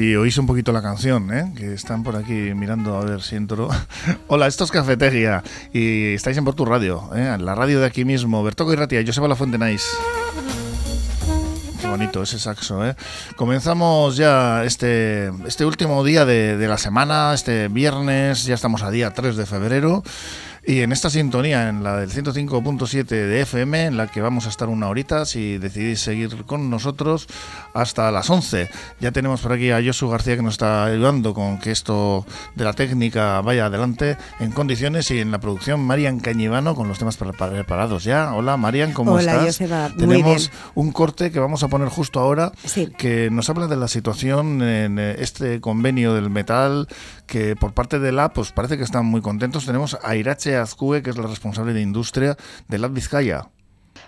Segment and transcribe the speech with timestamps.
[0.00, 1.52] si oís un poquito la canción, ¿eh?
[1.54, 3.68] que están por aquí mirando a ver si entro.
[4.28, 5.42] Hola, esto es Cafetería
[5.74, 7.36] y estáis en Portu Radio, ¿eh?
[7.38, 8.42] la radio de aquí mismo.
[8.42, 9.84] Bertoco y Ratia, Joseba La Fuente Nice.
[11.82, 12.96] Qué bonito ese saxo, ¿eh?
[13.36, 18.90] Comenzamos ya este, este último día de, de la semana, este viernes, ya estamos a
[18.90, 20.02] día 3 de febrero.
[20.70, 24.50] Y en esta sintonía, en la del 105.7 de FM, en la que vamos a
[24.50, 27.26] estar una horita, si decidís seguir con nosotros,
[27.74, 28.70] hasta las 11.
[29.00, 32.62] Ya tenemos por aquí a Josu García que nos está ayudando con que esto de
[32.62, 37.16] la técnica vaya adelante en condiciones y en la producción Marian Cañivano con los temas
[37.16, 38.32] preparados ya.
[38.32, 39.46] Hola Marian, ¿cómo Hola, estás?
[39.46, 39.88] Joseba.
[39.88, 40.60] Muy Tenemos bien.
[40.76, 42.92] un corte que vamos a poner justo ahora Sí.
[42.96, 46.86] que nos habla de la situación en eh, este convenio del metal
[47.26, 49.66] que por parte de la pues parece que están muy contentos.
[49.66, 52.36] Tenemos a Irache Azcue, que es la responsable de industria
[52.68, 53.48] de la Vizcaya.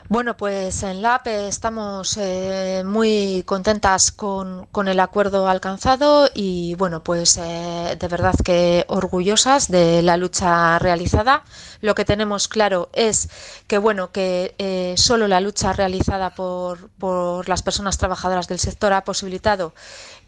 [0.08, 7.02] Bueno, pues en la AP estamos eh, muy contentas con, el acuerdo alcanzado y bueno,
[7.02, 11.44] pues eh, de verdad que orgullosas de la lucha realizada.
[11.80, 13.30] Lo que tenemos claro es
[13.66, 19.04] que bueno, que eh, solo la lucha realizada por las personas trabajadoras del sector ha
[19.04, 19.72] posibilitado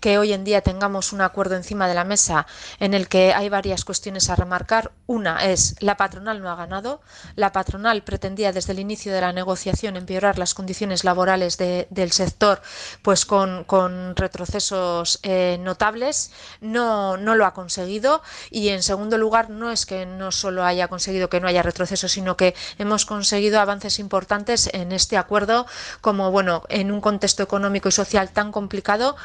[0.05, 2.47] que hoy en día tengamos un acuerdo encima de la mesa
[2.79, 4.93] en el que hay varias cuestiones a remarcar.
[5.07, 7.01] Una es la patronal no ha ganado.
[7.37, 12.13] La patronal pretendía desde el inicio de la negociación empeorar las condiciones laborales de- del
[12.13, 12.61] sector,
[13.01, 16.33] pues con, con retrocesos eh, notables.
[16.61, 18.21] No, no lo ha conseguido.
[18.51, 22.09] Y en segundo lugar, no es que no solo haya conseguido que no haya retroceso,
[22.09, 25.65] sino que hemos conseguido avances importantes en este acuerdo,
[26.03, 29.17] como bueno, en un contexto económico y social tan complicado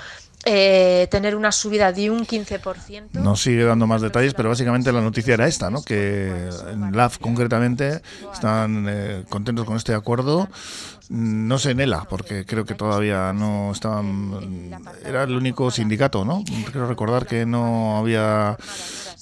[0.45, 3.11] eh, tener una subida de un 15%.
[3.13, 5.83] Nos sigue dando más detalles, pero básicamente la noticia era esta, ¿no?
[5.83, 8.01] Que en LAF concretamente
[8.33, 10.47] están eh, contentos con este acuerdo.
[11.09, 14.69] No sé en ELA, porque creo que todavía no estaban.
[15.03, 16.43] Era el único sindicato, ¿no?
[16.71, 18.57] Quiero recordar que no había,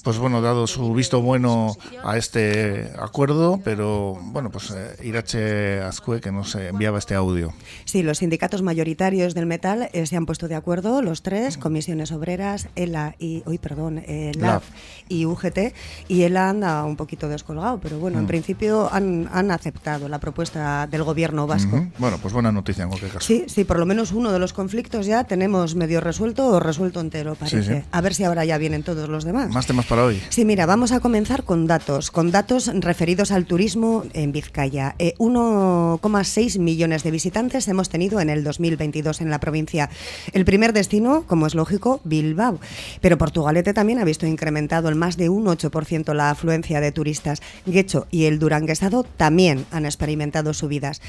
[0.04, 6.20] pues bueno, dado su visto bueno a este acuerdo, pero bueno, pues eh, Irache Azcue
[6.20, 7.54] que nos enviaba este audio.
[7.86, 12.12] Sí, los sindicatos mayoritarios del metal eh, se han puesto de acuerdo, los tres, comisiones
[12.12, 14.44] obreras, ELA y, uy, perdón, eh, LAF.
[14.44, 14.64] LAF
[15.08, 15.72] y UGT,
[16.08, 18.28] y ELA anda un poquito descolgado, pero bueno, en Mm.
[18.28, 21.77] principio han, han aceptado la propuesta del gobierno vasco.
[21.98, 23.26] Bueno, pues buena noticia en cualquier caso.
[23.26, 27.00] Sí, sí, por lo menos uno de los conflictos ya tenemos medio resuelto o resuelto
[27.00, 27.62] entero, parece.
[27.62, 27.82] sí.
[27.90, 29.50] A ver si ahora ya vienen todos los demás.
[29.50, 30.20] Más temas para hoy.
[30.28, 34.94] Sí, mira, vamos a comenzar con datos, con datos referidos al turismo en Vizcaya.
[34.98, 39.90] Eh, 1,6 millones de visitantes hemos tenido en el 2022 en la provincia.
[40.32, 42.60] El primer destino, como es lógico, Bilbao.
[43.00, 47.42] Pero Portugalete también ha visto incrementado en más de un 8% la afluencia de turistas.
[47.66, 51.00] Guecho y el Duranguesado también han experimentado subidas.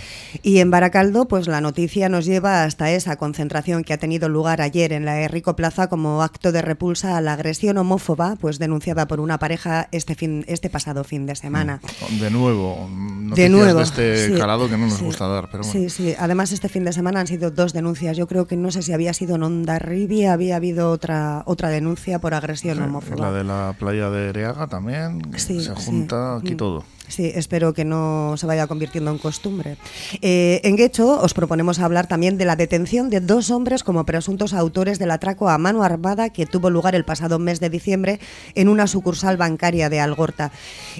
[0.43, 4.61] Y en Baracaldo, pues la noticia nos lleva hasta esa concentración que ha tenido lugar
[4.61, 9.07] ayer en la Errico Plaza como acto de repulsa a la agresión homófoba, pues denunciada
[9.07, 11.81] por una pareja este fin, este pasado fin de semana.
[12.19, 13.77] De nuevo, noticias De nuevo.
[13.79, 15.05] de este sí, calado que no nos sí.
[15.05, 15.71] gusta dar, pero bueno.
[15.71, 16.15] Sí, sí.
[16.17, 18.17] Además, este fin de semana han sido dos denuncias.
[18.17, 22.19] Yo creo que no sé si había sido en Ondarribia, había habido otra otra denuncia
[22.19, 23.27] por agresión Sí, homófoba.
[23.27, 26.57] La de la playa de Ereaga también, se junta aquí Mm.
[26.57, 26.83] todo.
[27.09, 29.77] Sí, espero que no se vaya convirtiendo en costumbre.
[30.21, 34.53] Eh, en Guecho os proponemos hablar también de la detención de dos hombres como presuntos
[34.53, 38.19] autores del atraco a mano armada que tuvo lugar el pasado mes de diciembre
[38.53, 40.51] en una sucursal bancaria de Algorta.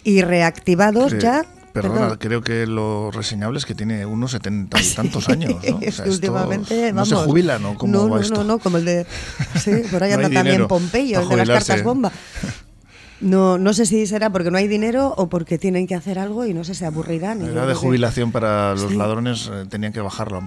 [0.04, 1.46] Y reactivados ya...
[1.72, 2.18] Perdona, perdón.
[2.20, 5.78] creo que lo reseñable es que tiene unos setenta y tantos años, ¿no?
[5.78, 7.76] O Es sea, esto últimamente, no se vamos, ¿no?
[7.76, 8.36] ¿Cómo no, va no, esto?
[8.38, 9.06] no, no, como el de...
[9.64, 12.12] Sí, por ahí No anda también Pompeyo, el de las cartas bomba.
[13.21, 16.45] No, no sé si será porque no hay dinero o porque tienen que hacer algo
[16.45, 17.39] y no sé, se aburrirán.
[17.42, 18.95] La edad de que- jubilación para los Sí.
[18.95, 20.38] ladrones eh, tenían que bajarla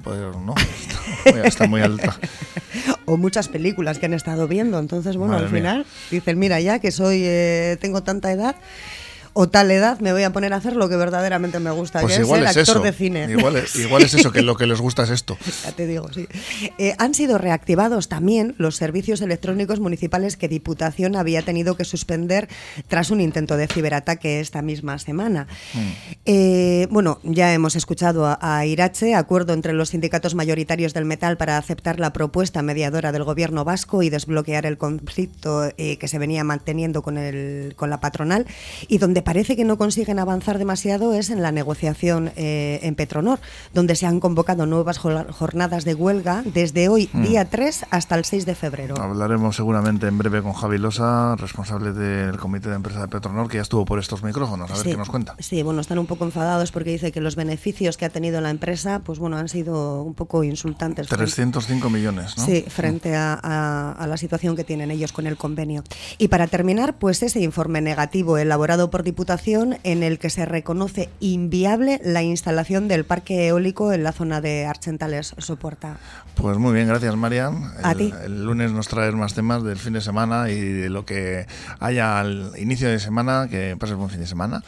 [0.41, 0.55] ¿no?
[1.45, 2.17] Está, muy alta.
[3.05, 4.79] o muchas películas que han estado viendo.
[4.79, 5.61] Entonces, bueno, Madre al mía.
[5.61, 8.57] final dicen, mira, ya que soy, eh, tengo tanta edad.
[9.35, 12.17] O tal edad me voy a poner a hacer lo que verdaderamente me gusta, pues
[12.17, 13.27] que es ser actor de cine.
[13.31, 15.39] Igual es, igual es eso, que lo que les gusta es esto.
[15.65, 16.27] ya te digo, sí.
[16.79, 22.49] Eh, han sido reactivados también los servicios electrónicos municipales que Diputación había tenido que suspender
[22.89, 25.47] tras un intento de ciberataque esta misma semana.
[25.75, 25.79] Mm.
[26.27, 31.37] Eh, bueno, ya hemos escuchado a, a Irache, acuerdo entre los sindicatos mayoritarios del metal
[31.37, 36.19] para aceptar la propuesta mediadora del gobierno vasco y desbloquear el conflicto eh, que se
[36.19, 38.47] venía manteniendo con, el, con la patronal
[38.89, 43.41] y donde parece que no consiguen avanzar demasiado es en la negociación eh, en Petronor,
[43.75, 47.23] donde se han convocado nuevas jornadas de huelga desde hoy, mm.
[47.23, 49.01] día 3, hasta el 6 de febrero.
[49.01, 53.57] Hablaremos seguramente en breve con Javi Losa, responsable del comité de empresa de Petronor, que
[53.59, 55.35] ya estuvo por estos micrófonos, a ver qué nos cuenta.
[55.39, 58.51] Sí, bueno, están un poco enfadados porque dice que los beneficios que ha tenido la
[58.51, 61.09] empresa, pues bueno, han sido un poco insultantes.
[61.09, 62.45] 305 millones, ¿no?
[62.45, 65.85] Sí, frente a, a la situación que tienen ellos con el convenio.
[66.19, 71.11] Y para terminar, pues ese informe negativo elaborado por Diputación en el que se reconoce
[71.21, 75.99] inviable la instalación del parque eólico en la zona de Archentales Soporta.
[76.35, 77.75] Pues muy bien, gracias Marian.
[77.83, 78.11] A ti.
[78.25, 81.47] El lunes nos traes más temas del fin de semana y de lo que
[81.79, 84.65] haya al inicio de semana, que pases buen fin de semana.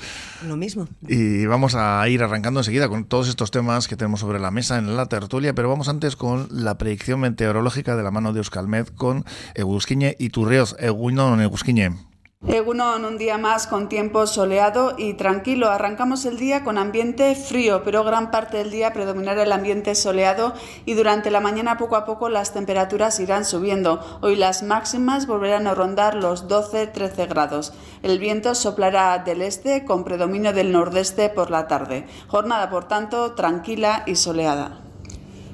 [0.46, 0.88] Lo mismo.
[1.08, 4.76] Y vamos a ir arrancando enseguida con todos estos temas que tenemos sobre la mesa
[4.76, 8.88] en la tertulia, pero vamos antes con la predicción meteorológica de la mano de Euskalmed
[8.88, 9.24] con
[9.54, 10.76] Egusquiñe y Turreos.
[10.78, 12.13] Egunon, Egusquiñe.
[12.46, 15.70] Egunon, un día más con tiempo soleado y tranquilo.
[15.70, 20.52] Arrancamos el día con ambiente frío, pero gran parte del día predominará el ambiente soleado
[20.84, 24.18] y durante la mañana poco a poco las temperaturas irán subiendo.
[24.20, 27.72] Hoy las máximas volverán a rondar los 12-13 grados.
[28.02, 32.06] El viento soplará del este con predominio del nordeste por la tarde.
[32.28, 34.83] Jornada, por tanto, tranquila y soleada.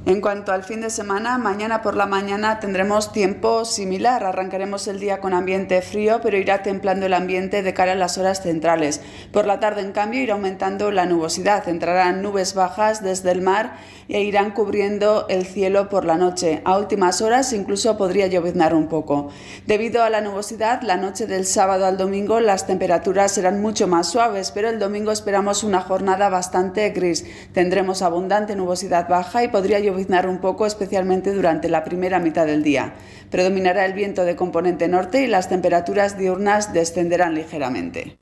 [0.06, 4.24] En cuanto al fin de semana, mañana por la mañana tendremos tiempo similar.
[4.24, 8.16] Arrancaremos el día con ambiente frío, pero irá templando el ambiente de cara a las
[8.16, 9.02] horas centrales.
[9.30, 11.68] Por la tarde, en cambio, irá aumentando la nubosidad.
[11.68, 13.76] Entrarán nubes bajas desde el mar
[14.08, 16.62] e irán cubriendo el cielo por la noche.
[16.64, 19.28] A últimas horas incluso podría lloviznar un poco.
[19.66, 24.08] Debido a la nubosidad, la noche del sábado al domingo las temperaturas serán mucho más
[24.08, 27.24] suaves, pero el domingo esperamos una jornada bastante gris.
[27.52, 32.62] Tendremos abundante nubosidad baja y podría lloviznar un poco, especialmente durante la primera mitad del
[32.62, 32.94] día.
[33.30, 38.19] Predominará el viento de componente norte y las temperaturas diurnas descenderán ligeramente.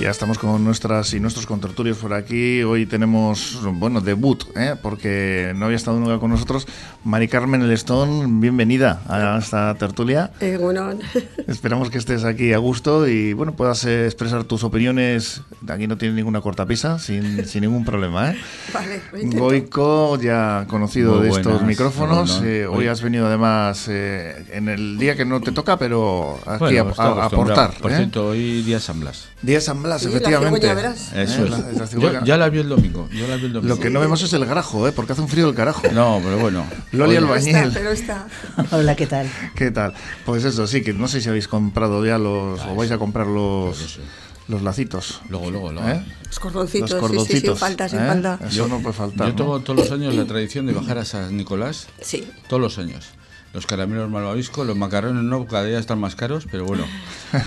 [0.00, 2.62] Ya estamos con nuestras y nuestros contertulios por aquí.
[2.62, 4.76] Hoy tenemos, bueno, debut, ¿eh?
[4.80, 6.66] porque no había estado nunca con nosotros.
[7.04, 10.30] Mari Carmen Elestón, bienvenida a esta tertulia.
[10.40, 10.90] Eh, bueno.
[11.46, 15.40] Esperamos que estés aquí a gusto y, bueno, puedas eh, expresar tus opiniones.
[15.68, 18.32] Aquí no tiene ninguna cortapisa, sin, sin ningún problema.
[18.32, 18.38] ¿eh?
[18.72, 22.40] Vale, Goico, ya conocido de estos micrófonos.
[22.44, 26.82] Eh, hoy has venido además en el día que no te toca, pero aquí a,
[26.82, 27.72] aportar.
[27.80, 29.28] Por cierto, hoy día San Blas.
[29.40, 30.70] Día San Blas, efectivamente.
[31.14, 32.24] Eso es.
[32.24, 33.08] ya la vi el domingo.
[33.62, 34.92] Lo que no vemos es el grajo, ¿eh?
[34.92, 35.82] porque hace un frío el carajo.
[35.92, 36.66] No, pero bueno.
[36.92, 37.70] Loli Albañil.
[37.72, 38.26] pero está.
[38.70, 39.28] Hola, ¿qué tal?
[39.54, 39.94] ¿Qué tal?
[40.24, 42.60] Pues eso, sí, que no sé si habéis comprado ya los.
[42.60, 43.98] o vais a comprar los.
[44.48, 45.20] Los lacitos.
[45.28, 45.86] Luego, luego, luego.
[45.86, 46.02] ¿Eh?
[46.24, 47.32] Los cordoncitos, los cordoncitos.
[47.32, 48.06] Sí, sí, sin falta, sin ¿eh?
[48.06, 48.38] falta.
[48.48, 49.28] Eso no puede faltar.
[49.28, 51.86] Yo tengo todos los años la tradición de bajar a San Nicolás.
[52.00, 52.26] Sí.
[52.48, 53.10] Todos los años
[53.52, 56.84] los caramelos malvaviscos, los macarrones no, cada día están más caros, pero bueno,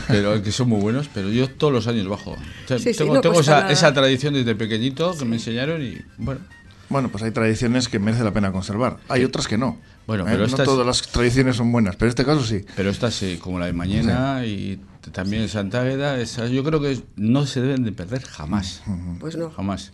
[0.08, 2.36] pero que son muy buenos, pero yo todos los años bajo.
[2.67, 6.41] tengo, esa, tradición desde pequeñito que me enseñaron y bueno.
[6.89, 8.98] Bueno, pues hay tradiciones que merece la pena conservar.
[9.08, 9.77] Hay otras que no.
[10.08, 10.48] Bueno, pero ¿Eh?
[10.50, 12.65] no todas las tradiciones son buenas, pero en este caso sí.
[12.75, 14.77] Pero estas sí, como la de mañana y
[15.13, 18.84] también Santa Águeda, yo creo que no se deben de perder jamás.
[19.22, 19.50] Pues no.
[19.51, 19.93] Jamás.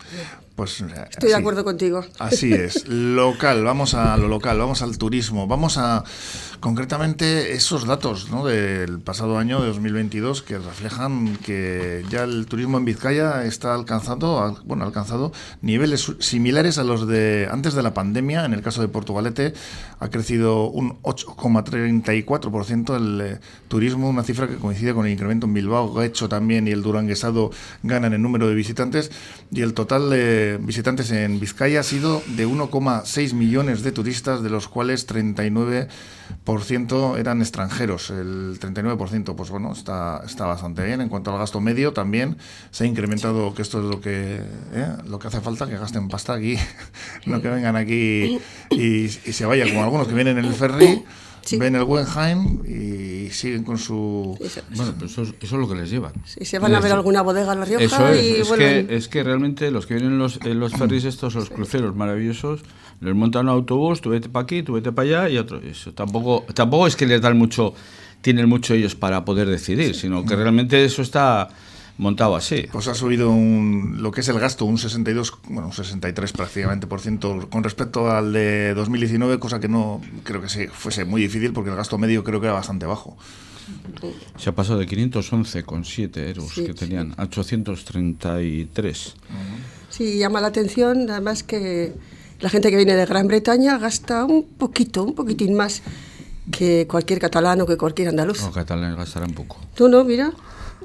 [0.57, 2.03] Pues, Estoy de acuerdo contigo.
[2.17, 2.87] Así es.
[2.89, 6.03] Local, vamos a lo local, vamos al turismo, vamos a
[6.59, 8.43] concretamente esos datos ¿no?
[8.43, 14.59] del pasado año de 2022 que reflejan que ya el turismo en Vizcaya está alcanzando,
[14.65, 18.43] bueno, alcanzado niveles similares a los de antes de la pandemia.
[18.43, 19.53] En el caso de Portugalete
[19.99, 25.53] ha crecido un 8,34% el eh, turismo, una cifra que coincide con el incremento en
[25.53, 27.51] Bilbao, hecho también y el Duranguesado
[27.83, 29.11] ganan en número de visitantes
[29.51, 34.49] y el total de visitantes en Vizcaya ha sido de 1,6 millones de turistas, de
[34.49, 38.09] los cuales 39% eran extranjeros.
[38.09, 41.01] El 39%, pues bueno, está, está bastante bien.
[41.01, 42.37] En cuanto al gasto medio, también
[42.71, 44.39] se ha incrementado, que esto es lo que,
[44.73, 44.87] ¿eh?
[45.05, 46.57] lo que hace falta, que gasten pasta aquí,
[47.25, 48.39] no que vengan aquí
[48.71, 51.03] y, y se vayan, como algunos que vienen en el ferry
[51.57, 54.37] ven el Wenheim y siguen con su...
[54.75, 56.13] Bueno, pero eso, es lo que les llevan.
[56.25, 58.87] Sí, se van a ver alguna bodega en La Rioja eso es, y es Que,
[58.89, 62.61] es que realmente los que vienen en los, en los ferries estos, los cruceros maravillosos,
[62.99, 65.59] Les montan un autobús, tú vete para aquí, tú vete para allá y otro.
[65.61, 67.73] Eso tampoco, tampoco es que les dan mucho,
[68.21, 71.49] tienen mucho ellos para poder decidir, sino que realmente eso está
[71.97, 72.67] montado así.
[72.71, 76.87] Pues ha subido un, lo que es el gasto un 62, bueno, un 63 prácticamente
[76.87, 81.21] por ciento con respecto al de 2019, cosa que no creo que se fuese muy
[81.21, 83.17] difícil porque el gasto medio creo que era bastante bajo.
[84.37, 89.15] Se ha pasado de 511,7 euros que tenían a 833.
[89.89, 91.93] Sí, llama la atención además que
[92.39, 95.81] la gente que viene de Gran Bretaña gasta un poquito, un poquitín más
[96.51, 98.41] que cualquier catalán o que cualquier andaluz.
[98.41, 99.57] Los catalanes gastarán poco.
[99.75, 100.31] Tú no, mira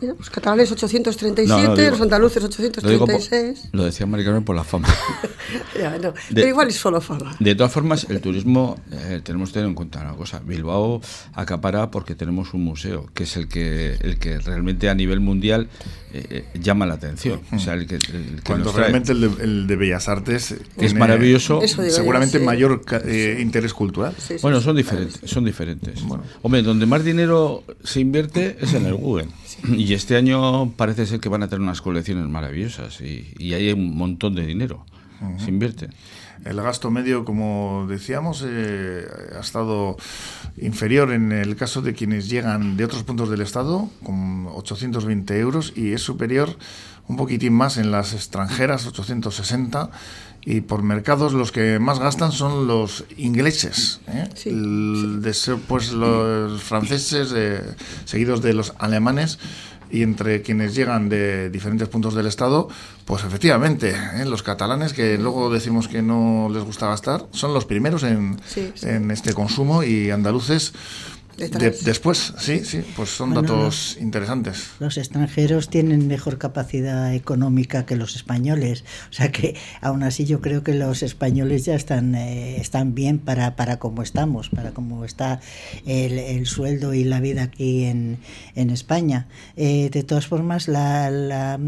[0.06, 3.68] los catalanes 837, los andaluces 836.
[3.72, 4.88] Lo, decía Maricarmen por la fama.
[6.34, 7.34] pero igual es solo fama.
[7.38, 10.40] De todas formas, el turismo, eh, tenemos que tener en cuenta una cosa.
[10.44, 11.00] Bilbao
[11.34, 15.68] acapara porque tenemos un museo, que es el que, el que realmente a nivel mundial
[16.12, 17.40] eh, eh, llama la atención.
[17.52, 17.98] O sea, el que,
[18.44, 22.82] Cuando realmente el de, Bellas Artes es maravilloso, seguramente mayor
[23.38, 24.14] interés cultural.
[24.42, 25.20] bueno, son diferentes.
[25.24, 26.02] Son diferentes.
[26.42, 29.28] Hombre, donde más dinero se invierte es en el Google.
[29.68, 33.72] Y este año parece ser que van a tener unas colecciones maravillosas y, y hay
[33.72, 34.84] un montón de dinero.
[35.38, 35.88] Se invierte.
[36.44, 39.06] El gasto medio, como decíamos, eh,
[39.36, 39.96] ha estado
[40.56, 45.72] inferior en el caso de quienes llegan de otros puntos del Estado, con 820 euros,
[45.76, 46.56] y es superior
[47.06, 49.90] un poquitín más en las extranjeras, 860
[50.44, 54.28] y por mercados los que más gastan son los ingleses, ¿eh?
[55.68, 57.62] pues los franceses, eh,
[58.04, 59.38] seguidos de los alemanes,
[59.92, 62.68] y entre quienes llegan de diferentes puntos del Estado,
[63.04, 64.24] pues efectivamente, ¿eh?
[64.24, 68.40] los catalanes, que luego decimos que no les gusta gastar, son los primeros en,
[68.82, 70.72] en este consumo y andaluces
[71.36, 74.70] después, sí, sí, pues son datos interesantes.
[74.78, 80.40] Los extranjeros tienen mejor capacidad económica que los españoles, o sea que aún así yo
[80.40, 85.04] creo que los españoles ya están, eh, están bien para, para cómo estamos, para cómo
[85.04, 85.40] está
[85.86, 88.18] el, sueldo y la vida aquí en,
[88.54, 89.28] en España.
[89.56, 91.58] Eh, de todas formas, la, la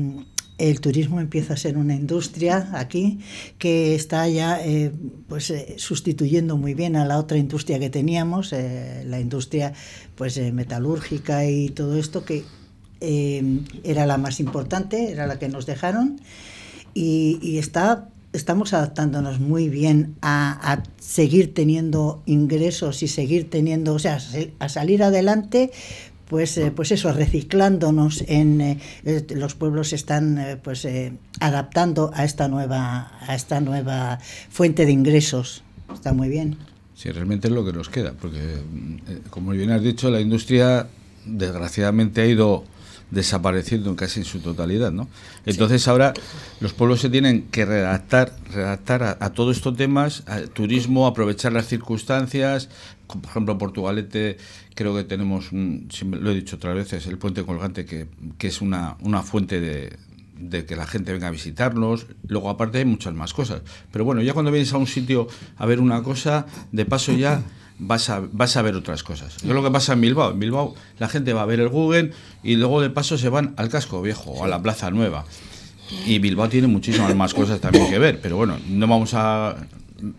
[0.59, 3.19] el turismo empieza a ser una industria aquí
[3.59, 4.93] que está ya eh,
[5.29, 9.73] pues eh, sustituyendo muy bien a la otra industria que teníamos eh, la industria
[10.15, 12.45] pues metalúrgica y todo esto que
[13.01, 16.21] era la más importante era la que nos dejaron
[16.95, 23.99] y, está estamos adaptándonos muy bien a, a, seguir teniendo ingresos y seguir teniendo o
[23.99, 24.19] sea
[24.59, 25.71] a salir adelante
[26.29, 30.87] pues, eh, pues eso, reciclándonos en eh, eh, los pueblos están pues
[31.41, 34.19] adaptando a esta nueva a esta nueva
[34.51, 35.63] fuente de ingresos.
[35.93, 36.57] Está muy bien.
[36.95, 38.41] Sí, realmente es lo que nos queda, porque
[39.31, 40.87] como bien has dicho, la industria
[41.27, 42.65] desgraciadamente ha ido
[43.11, 45.09] desapareciendo casi en su totalidad, ¿no?
[45.47, 46.15] Entonces ahora
[46.61, 52.69] los pueblos se tienen que redactar, redactar a, todos estos temas, turismo, aprovechar las circunstancias,
[53.07, 54.39] por ejemplo Portugalete
[54.75, 58.97] creo que tenemos, lo he dicho otras veces, el puente colgante que, que es una,
[59.01, 59.97] una fuente de,
[60.39, 62.07] de que la gente venga a visitarnos.
[62.27, 63.63] Luego, aparte, hay muchas más cosas.
[63.93, 67.43] Pero bueno, ya cuando vienes a un sitio a ver una cosa, de paso ya
[67.79, 69.37] vas a, vas a ver otras cosas.
[69.37, 70.33] Es lo que pasa en Bilbao.
[70.33, 72.13] En Bilbao la gente va a ver el Google
[72.43, 75.25] y luego de paso se van al casco viejo o a la plaza nueva.
[76.07, 78.21] Y Bilbao tiene muchísimas más cosas también que ver.
[78.21, 79.57] Pero bueno, no vamos a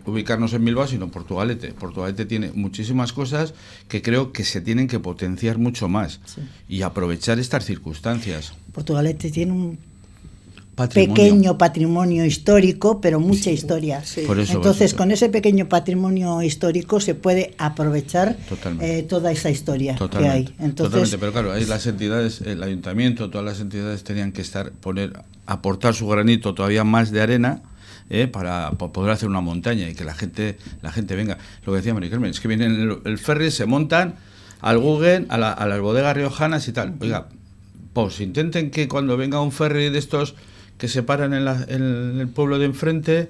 [0.04, 1.72] ubicarnos en Bilbao, sino Portugalete.
[1.72, 3.54] Portugalete tiene muchísimas cosas
[3.88, 6.20] que creo que se tienen que potenciar mucho más
[6.68, 8.52] y aprovechar estas circunstancias.
[8.72, 9.78] Portugalete tiene un
[10.92, 14.02] pequeño patrimonio histórico, pero mucha historia.
[14.16, 18.36] Entonces, con ese pequeño patrimonio histórico se puede aprovechar
[18.80, 20.54] eh, toda esa historia que hay.
[20.58, 25.24] Entonces, pero claro, ahí las entidades, el ayuntamiento, todas las entidades tenían que estar, poner,
[25.46, 27.62] aportar su granito todavía más de arena.
[28.08, 31.38] Eh, para, poder hacer una montaña y que la gente la gente venga.
[31.64, 34.14] Lo que decía María Carmen, es que vienen el, ferry, se montan
[34.60, 36.94] al Google, a, a las bodegas riojanas y tal.
[37.00, 37.26] Oiga,
[37.92, 40.34] pues intenten que cuando venga un ferry de estos
[40.78, 43.28] que se paran en, el pueblo de enfrente,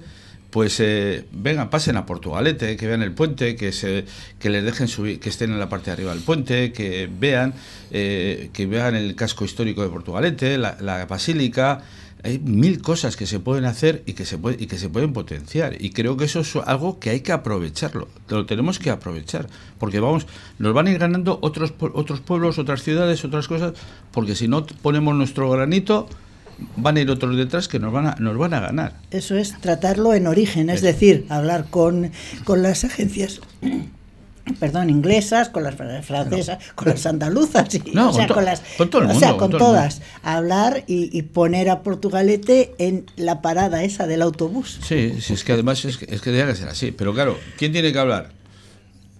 [0.51, 4.05] pues eh, vengan, pasen a Portugalete, que vean el puente, que se,
[4.39, 7.53] que les dejen subir, que estén en la parte de arriba del puente, que vean,
[7.91, 11.83] eh, que vean el casco histórico de Portugalete, la, basílica.
[12.23, 15.13] Hay mil cosas que se pueden hacer y que se puede, y que se pueden
[15.13, 15.81] potenciar.
[15.81, 18.07] Y creo que eso es algo que hay que aprovecharlo.
[18.29, 19.47] Lo tenemos que aprovechar.
[19.79, 20.27] Porque vamos,
[20.59, 23.73] nos van a ir ganando otros, otros pueblos, otras ciudades, otras cosas,
[24.11, 26.07] porque si no ponemos nuestro granito,
[26.75, 28.95] van a ir otros detrás que nos van a, nos van a ganar.
[29.11, 32.11] Eso es tratarlo en origen, es decir, hablar con,
[32.43, 33.41] con las agencias
[34.59, 39.51] perdón, inglesas, con las francesas, con las andaluzas, o sea, con, las, o sea, con,
[39.51, 44.79] todas, hablar y, poner a Portugalete en la parada esa del autobús.
[44.83, 46.91] Sí, sí es que además es que, es que que ser así.
[46.91, 48.31] Pero claro, ¿quién tiene que hablar?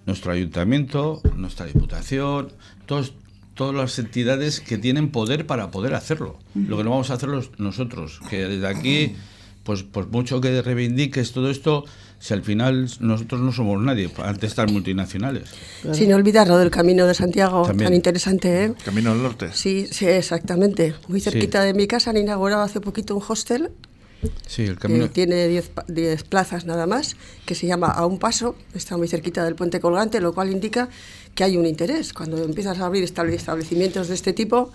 [0.05, 2.53] Nuestro ayuntamiento, nuestra diputación,
[2.85, 3.13] todos,
[3.55, 6.39] todas las entidades que tienen poder para poder hacerlo.
[6.55, 9.15] Lo que no vamos a hacer nosotros, que desde aquí,
[9.63, 11.83] pues por mucho que reivindiques todo esto,
[12.19, 15.49] si al final nosotros no somos nadie ante estas multinacionales.
[15.91, 18.73] Sin olvidar lo del Camino de Santiago, tan interesante, ¿eh?
[18.83, 19.49] Camino del Norte.
[19.53, 20.95] Sí, sí, exactamente.
[21.07, 23.71] Muy cerquita de mi casa han inaugurado hace poquito un hostel.
[24.47, 25.11] Sí, el camino.
[25.11, 29.53] tiene 10 plazas nada más, que se llama A un Paso, está muy cerquita del
[29.53, 30.89] puente colgante, lo cual indica
[31.35, 32.13] que hay un interés.
[32.13, 34.71] Cuando empiezas a abrir establecimientos de este tipo,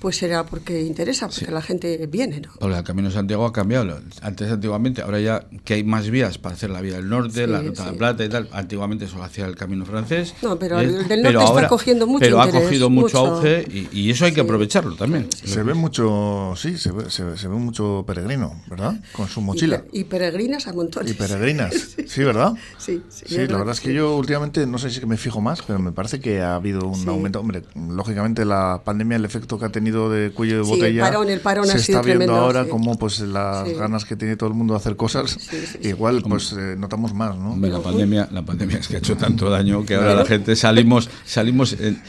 [0.00, 2.76] pues será porque interesa, porque la gente viene, ¿no?
[2.76, 3.98] el Camino de Santiago ha cambiado.
[4.22, 7.60] Antes, antiguamente, ahora ya que hay más vías para hacer la vía del norte, la
[7.60, 10.34] Ruta de Plata y tal, antiguamente solo hacía el Camino francés.
[10.42, 14.24] No, pero el del norte está cogiendo mucho Pero ha cogido mucho, auge y, eso
[14.24, 15.28] hay que aprovecharlo también.
[15.32, 18.94] Se ve mucho, sí, se ve, se ve, mucho peregrino, ¿verdad?
[19.12, 19.82] Con su mochila.
[19.92, 21.10] Y, peregrinas a montones.
[21.10, 22.54] Y peregrinas, sí, ¿verdad?
[22.78, 23.46] Sí, sí.
[23.46, 26.20] la verdad es que yo últimamente, no sé si me fijo más, pero me parece
[26.20, 27.40] que ha habido un aumento.
[27.40, 31.08] Hombre, lógicamente la pandemia, el efecto que ha tenido de cuello de botella.
[31.08, 34.74] el parón, se está viendo ahora como pues las ganas que tiene todo el mundo
[34.74, 35.38] de hacer cosas,
[35.82, 37.56] igual pues eh, notamos más, ¿no?
[37.56, 41.10] La pandemia, la pandemia es que ha hecho tanto daño que ahora la gente salimos
[41.24, 42.02] salimos en,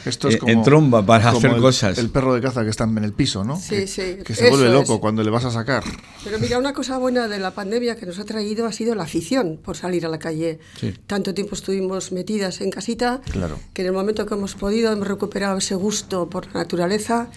[0.48, 1.98] en tromba para hacer cosas.
[1.98, 3.60] El perro de caza que está en el piso, ¿no?
[3.60, 4.18] Sí, que, sí.
[4.24, 5.84] Que se vuelve loco cuando le vas a sacar.
[6.24, 9.04] Pero mira, una cosa buena de la pandemia que nos ha traído ha sido la
[9.04, 10.60] afición por salir a la calle.
[11.08, 13.60] Tanto tiempo estuvimos metidas en casita claro.
[13.74, 17.30] que en el momento que hemos podido hemos recuperado ese gusto por la naturaleza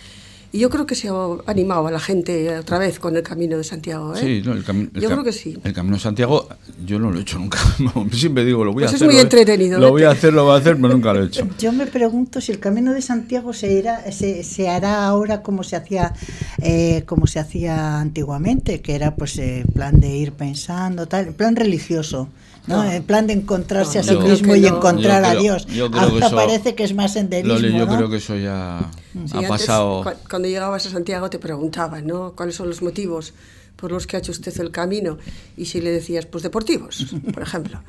[0.52, 1.14] y yo creo que se ha
[1.46, 4.14] animado a la gente otra vez con el Camino de Santiago.
[4.14, 4.20] ¿eh?
[4.20, 5.58] Sí, el Yo creo que sí.
[5.64, 6.46] El Camino de Santiago,
[6.84, 7.58] yo no lo he hecho nunca.
[8.12, 9.08] Siempre digo, lo voy a pues hacer.
[9.08, 9.78] es muy entretenido.
[9.78, 11.48] Lo voy a hacer, lo voy a hacer, pero nunca lo he hecho.
[11.58, 15.64] Yo me pregunto si el Camino de Santiago se, irá, se, se hará ahora como
[15.64, 16.12] se hacía
[16.60, 21.56] eh, como se hacía antiguamente, que era pues eh, plan de ir pensando, tal, plan
[21.56, 22.28] religioso.
[22.66, 22.84] ¿No?
[22.84, 25.66] En plan de encontrarse a sí mismo y encontrar a Dios.
[25.92, 27.58] Ahora parece que es más senderismo.
[27.58, 30.04] yo creo que eso ya ha pasado.
[30.28, 32.32] Cuando llegabas a Santiago te preguntaban, ¿no?
[32.32, 33.34] ¿Cuáles son los motivos
[33.76, 35.18] por los que ha hecho usted el camino?
[35.56, 37.80] Y si le decías, pues deportivos, por ejemplo,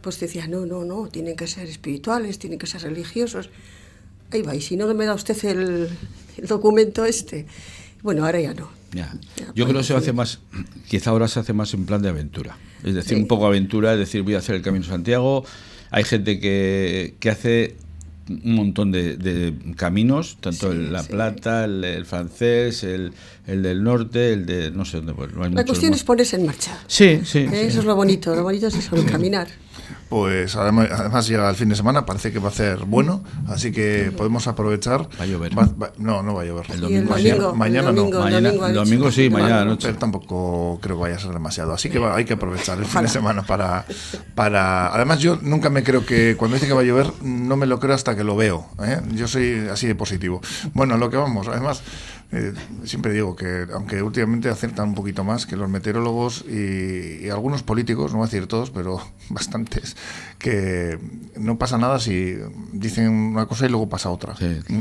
[0.00, 3.50] pues decía, no, no, no, tienen que ser espirituales, tienen que ser religiosos.
[4.30, 5.90] Ahí va, y si no me da usted el,
[6.38, 7.46] el documento este.
[8.02, 8.81] Bueno, ahora ya no.
[8.92, 9.12] Ya.
[9.54, 10.40] Yo creo que se hace más,
[10.88, 12.56] quizá ahora se hace más en plan de aventura.
[12.84, 15.44] Es decir, un poco aventura, es decir, voy a hacer el Camino de Santiago.
[15.90, 17.76] Hay gente que, que hace
[18.28, 23.12] un montón de, caminos, tanto el La Plata, el, francés, el,
[23.46, 25.14] el, del norte, el de no sé dónde.
[25.14, 26.78] Pues, La cuestión es ponerse en marcha.
[26.86, 27.46] Sí, sí.
[27.52, 29.48] Eso es lo bonito, lo bonito es eso, caminar.
[30.12, 34.12] Pues además, llega el fin de semana, parece que va a ser bueno, así que
[34.14, 35.08] podemos aprovechar.
[35.18, 35.54] Va a llover.
[35.96, 36.66] no, no va a llover.
[36.70, 38.10] El domingo, mañana, no.
[38.10, 39.86] Mañana, el domingo sí, mañana noche.
[39.86, 41.72] Pero tampoco creo que vaya a ser demasiado.
[41.72, 43.86] Así que hay que aprovechar el fin de semana para,
[44.34, 44.94] para.
[44.94, 47.80] Además, yo nunca me creo que cuando dice que va a llover, no me lo
[47.80, 48.66] creo hasta que lo veo.
[48.84, 49.00] ¿eh?
[49.14, 50.42] Yo soy así de positivo.
[50.74, 51.82] Bueno, lo que vamos, además.
[52.34, 57.62] Eh, siempre digo que, aunque últimamente aciertan un poquito más que los meteorólogos y, algunos
[57.62, 59.96] políticos, no voy a decir todos, pero bastantes,
[60.42, 60.98] que
[61.36, 62.36] no pasa nada si
[62.72, 64.34] dicen una cosa y luego pasa otra.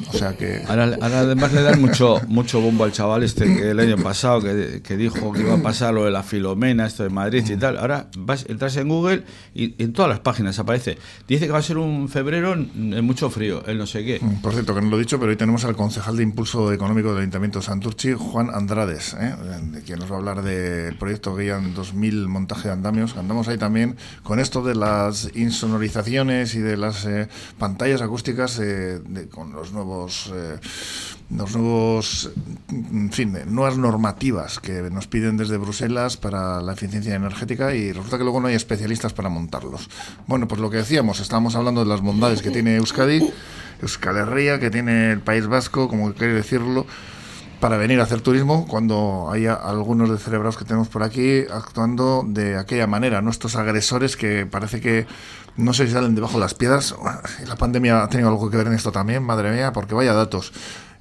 [0.09, 0.63] O sea que...
[0.67, 4.81] Ahora, además le dan mucho, mucho bombo al chaval este que el año pasado que,
[4.83, 7.77] que, dijo que iba a pasar lo de la Filomena, esto de Madrid y tal.
[7.77, 10.97] Ahora vas, entras en Google y en todas las páginas aparece.
[11.27, 14.19] Dice que va a ser un febrero en mucho frío, el no sé qué.
[14.19, 16.73] Mm, por cierto, que no lo he dicho, pero hoy tenemos al concejal de Impulso
[16.73, 19.35] Económico del Ayuntamiento Santurchi, Juan Andrades, ¿eh?
[19.71, 23.15] de quien nos va a hablar del proyecto Guían 2000 montaje de andamios.
[23.15, 24.75] Andamos ahí también con esto de
[25.35, 28.99] insonorizaciones y de las eh, pantallas acústicas eh,
[29.31, 30.31] con los nuevos,
[31.29, 32.31] los nuevos,
[32.69, 38.17] en fin, nuevas normativas que nos piden desde Bruselas para la eficiencia energética y resulta
[38.17, 39.89] que luego no hay especialistas para montarlos.
[40.27, 43.31] Bueno, pues lo que decíamos, estábamos hablando de las bondades que tiene Euskadi.
[43.81, 46.85] Euskal Herria, que tiene el País Vasco, como quiere decirlo,
[47.61, 52.23] para venir a hacer turismo cuando haya algunos de cerebrados que tenemos por aquí actuando
[52.27, 55.05] de aquella manera, nuestros agresores que parece que
[55.57, 56.95] no sé si salen debajo de las piedras.
[57.47, 60.51] La pandemia ha tenido algo que ver en esto también, madre mía, porque vaya datos.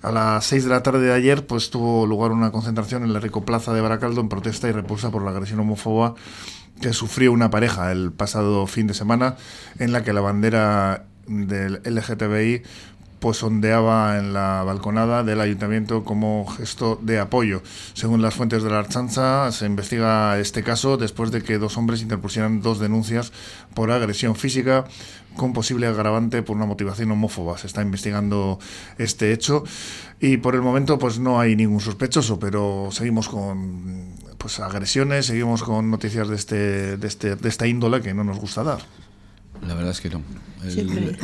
[0.03, 3.21] A las 6 de la tarde de ayer pues tuvo lugar una concentración en la
[3.21, 6.15] Rico Plaza de Baracaldo en protesta y repulsa por la agresión homófoba
[6.83, 9.37] que sufrió una pareja el pasado fin de semana
[9.79, 12.63] en la que la bandera del LGTBI
[13.21, 17.63] pues ondeaba en la balconada del ayuntamiento como gesto de apoyo.
[17.93, 22.03] Según las fuentes de la Archanza, se investiga este caso después de que dos hombres
[22.03, 23.33] interpusieran dos denuncias
[23.75, 24.87] por agresión física
[25.37, 27.59] con posible agravante por una motivación homófoba.
[27.59, 28.59] Se está investigando
[28.99, 29.65] este hecho
[30.19, 35.63] y por el momento pues no hay ningún sospechoso, pero seguimos con pues agresiones, seguimos
[35.63, 38.81] con noticias de este de este de esta índole que no nos gusta dar.
[39.67, 40.23] La verdad es que no.
[40.69, 41.17] siempre,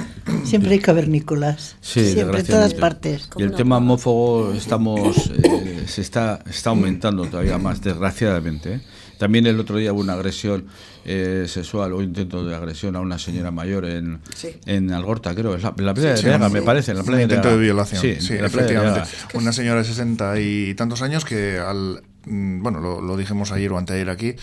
[0.45, 1.77] siempre, hay cavernícolas.
[1.81, 3.29] Sí, siempre, en todas partes.
[3.37, 8.75] Y el tema homófobo estamos, eh, se está, está aumentando todavía más, desgraciadamente.
[8.75, 8.81] ¿eh?
[9.19, 10.67] También el otro día hubo una agresión
[11.05, 14.21] eh, sexual o intento de agresión a una señora mayor en,
[14.67, 16.91] en Algorta, creo, en la, playa de Reaga, me parece.
[16.91, 18.03] En la playa intento de, violación.
[18.03, 19.09] Sí, efectivamente.
[19.35, 24.11] Una señora de 60 y tantos años que al bueno, lo, dijimos ayer o anteayer
[24.11, 24.35] aquí,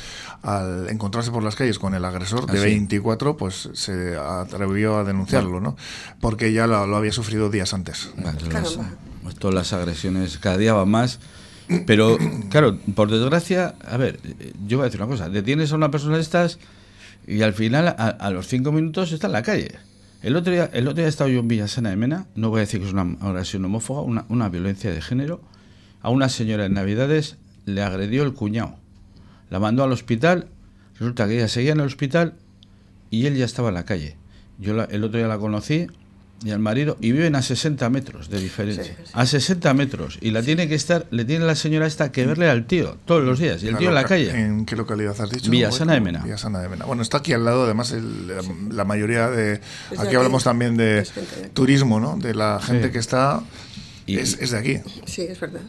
[0.42, 5.04] al encontrarse por las calles con el agresor de 24, ah, pues se atrevió a
[5.04, 5.76] denunciarlo, ¿no?
[6.22, 8.12] Porque ya lo, había sufrido días antes.
[9.22, 11.20] Pues todas las agresiones cada día van más.
[11.86, 12.18] Pero,
[12.50, 14.20] claro, por desgracia, a ver,
[14.66, 16.60] yo voy a decir una cosa, detienes a una persona de estas
[17.28, 19.72] y al final, a, los cinco minutos, está en la calle.
[20.22, 22.60] El otro día, el otro día he estado yo en Villasana de Mena, no voy
[22.60, 25.42] a decir que es una agresión homófoba, una, una violencia de género,
[26.02, 28.76] a una señora en Navidades le agredió el cuñado.
[29.50, 30.48] La mandó al hospital,
[30.94, 32.36] resulta que ella seguía en el hospital
[33.10, 34.18] y él ya estaba en la calle.
[34.60, 35.88] Yo el otro día la conocí
[36.44, 38.98] y al marido y viven a 60 metros de diferencia.
[39.14, 40.18] A 60 metros.
[40.22, 43.24] Y la tiene que estar, le tiene la señora esta que verle al tío todos
[43.24, 43.64] los días.
[43.64, 44.32] Y el tío en la calle.
[44.32, 45.50] ¿En qué localidad has dicho?
[45.50, 46.20] Villasana de Mena.
[46.24, 46.86] Villasana de Mena.
[46.86, 47.96] Bueno, está aquí al lado, además,
[48.72, 49.62] la, mayoría de.
[49.98, 51.08] Aquí hablamos también de
[51.54, 52.18] turismo, ¿no?
[52.18, 53.42] De la gente que está.
[54.06, 54.78] es, es de aquí.
[55.06, 55.62] Sí, es verdad.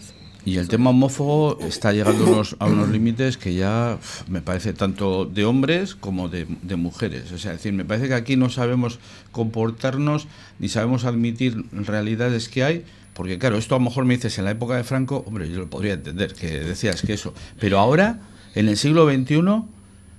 [0.47, 5.25] Y el tema homófobo está llegando unos, a unos límites que ya me parece tanto
[5.25, 7.33] de hombres como de, mujeres.
[7.33, 8.99] O sea, decir, me parece que aquí no sabemos
[9.33, 10.29] comportarnos
[10.59, 12.85] ni sabemos admitir realidades que hay.
[13.15, 15.61] Porque claro, esto a lo mejor me dices en la época de Franco, hombre, yo
[15.61, 17.33] lo podría entender, que decías que eso.
[17.59, 18.21] Pero ahora,
[18.55, 19.41] en el siglo XXI,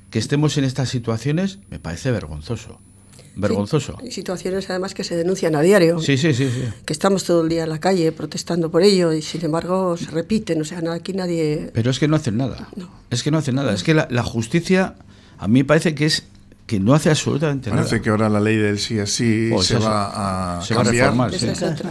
[0.09, 2.79] que estemos en estas situaciones, me parece vergonzoso
[3.35, 3.97] vergonzoso.
[4.01, 5.99] Hay situaciones además que se denuncian a diario.
[5.99, 9.13] Sí, sí, sí, sí, Que estamos todo el día en la calle protestando por ello
[9.13, 10.61] y sin embargo se repiten.
[10.61, 11.69] O sea, aquí nadie.
[11.73, 12.69] Pero es que no hacen nada.
[13.09, 13.73] Es que no hacen nada.
[13.73, 14.95] Es que la, la justicia
[15.37, 16.23] a mí me parece que es
[16.65, 17.84] que no hace absolutamente nada.
[17.84, 21.19] Parece que ahora la ley del sí es sí pues se va a se cambiar
[21.19, 21.30] va a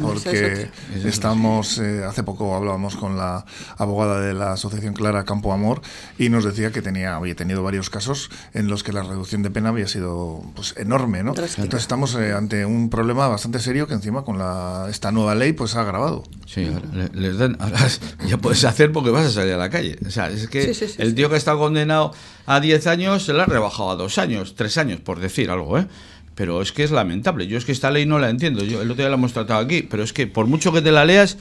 [0.01, 0.69] porque
[1.05, 3.45] estamos eh, hace poco hablábamos con la
[3.77, 5.81] abogada de la asociación Clara Campo Amor
[6.19, 9.51] y nos decía que tenía había tenido varios casos en los que la reducción de
[9.51, 11.31] pena había sido pues enorme, ¿no?
[11.31, 15.53] Entonces estamos eh, ante un problema bastante serio que encima con la esta nueva ley
[15.53, 16.25] pues ha agravado.
[16.47, 16.69] Sí,
[17.13, 17.57] les dan
[18.27, 19.97] ya puedes hacer porque vas a salir a la calle.
[20.05, 22.13] O sea, es que el tío que está condenado
[22.47, 25.79] a 10 años se le ha rebajado a 2 años, tres años, por decir algo,
[25.79, 25.87] ¿eh?
[26.35, 27.46] Pero es que es lamentable.
[27.46, 28.64] Yo es que esta ley no la entiendo.
[28.64, 30.90] Yo el otro día la hemos tratado aquí, pero es que por mucho que te
[30.90, 31.37] la leas,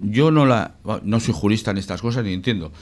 [0.00, 2.72] yo no la no soy jurista en estas cosas ni entiendo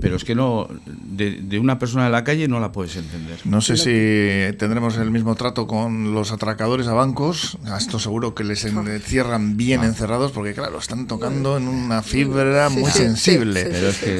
[0.00, 3.38] pero es que no de, una persona de la calle no la puedes entender.
[3.44, 7.58] No sé si tendremos el mismo trato con los atracadores a bancos.
[7.66, 8.66] A esto seguro que les
[9.04, 9.86] cierran bien ah.
[9.86, 13.70] encerrados porque claro, están tocando en una fibra muy sensible.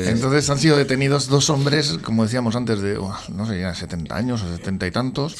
[0.08, 4.42] Entonces han sido detenidos dos hombres, como decíamos antes, de no sé, ya 70 años
[4.42, 5.36] o 70 y tantos,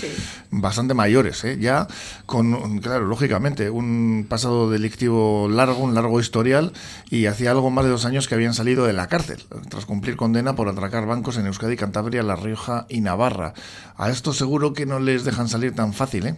[0.50, 1.59] bastante mayores, ¿eh?
[1.61, 1.87] ya
[2.26, 6.72] con, claro, lógicamente, un pasado delictivo largo, un largo historial
[7.11, 10.06] y hacía algo más de dos años que habían salido de la cárcel tras cumplir
[10.14, 13.55] condena por atracar bancos en Euskadi, Cantabria, La Rioja y Navarra.
[13.97, 16.37] A esto seguro que no les dejan salir tan fácil, ¿eh?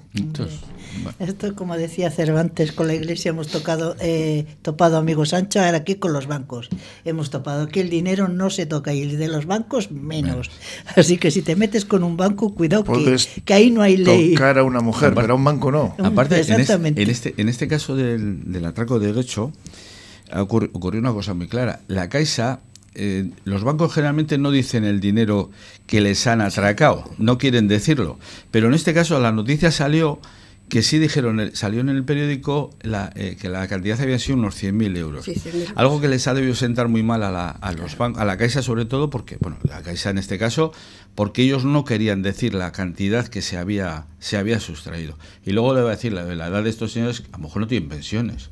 [1.18, 5.96] Esto, como decía Cervantes, con la Iglesia hemos tocado, eh, topado amigos Sancho, ahora aquí
[5.96, 6.68] con los bancos.
[7.04, 10.50] Hemos topado que el dinero no se toca y el de los bancos menos.
[10.96, 12.85] Así que si te metes con un banco, cuidado
[13.44, 14.35] que, ahí no hay ley.
[14.35, 15.94] Tocar a una mujer, pero a un banco no.
[16.02, 16.61] Aparte, en
[17.11, 19.52] este, en este, caso del, del atraco de derecho,
[20.37, 21.81] ocurrió una cosa muy clara.
[21.88, 22.61] La Caixa
[22.94, 25.51] eh, los bancos generalmente no dicen el dinero
[25.87, 28.18] que les han atracado, no quieren decirlo.
[28.51, 30.20] Pero en este caso la noticia salió
[30.68, 32.70] que sí dijeron, salió en el periódico
[33.14, 35.31] eh, que la cantidad había sido unos 100.000 euros.
[35.74, 38.37] Algo que les ha debido sentar muy mal a la, a los bancos, a la
[38.37, 40.72] Caixa sobre todo, porque, bueno, la Caixa en este caso,
[41.14, 45.18] porque ellos no querían decir la cantidad que se había, se había sustraído.
[45.44, 47.62] Y luego le voy a decir, la, la edad de estos señores a lo mejor
[47.62, 48.50] no tienen pensiones.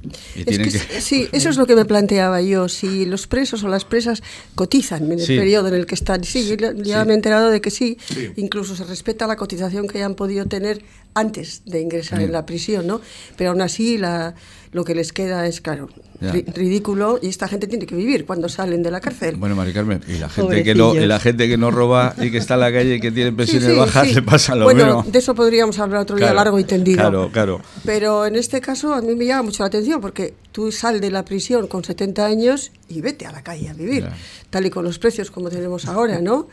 [1.00, 2.68] Sí, eso es lo que me planteaba yo.
[2.68, 4.22] Si los presos o las presas
[4.56, 6.24] cotizan en el periodo en el que están.
[6.24, 7.98] Sí, ya me he enterado de que sí.
[8.34, 10.82] Incluso se respeta la cotización que hayan podido tener
[11.14, 13.00] antes de ingresar en la prisión, ¿no?
[13.36, 14.34] Pero aún así la
[14.72, 15.88] lo que les queda es, claro,
[16.20, 19.36] ridículo y esta gente tiene que vivir cuando salen de la cárcel.
[19.36, 22.30] Bueno, Mari Carmen, y la gente, que no, y la gente que no roba y
[22.30, 25.18] que está en la calle y que tiene pensiones bajas, le pasa lo bueno, de
[25.18, 26.98] eso podríamos hablar otro día largo y tendido.
[26.98, 27.60] Claro, claro.
[27.84, 31.10] Pero en este caso a mí me llama mucho la atención porque tú sal de
[31.10, 34.08] la prisión con 70 años y vete a la calle a vivir,
[34.50, 36.48] tal y con los precios como tenemos ahora, ¿no?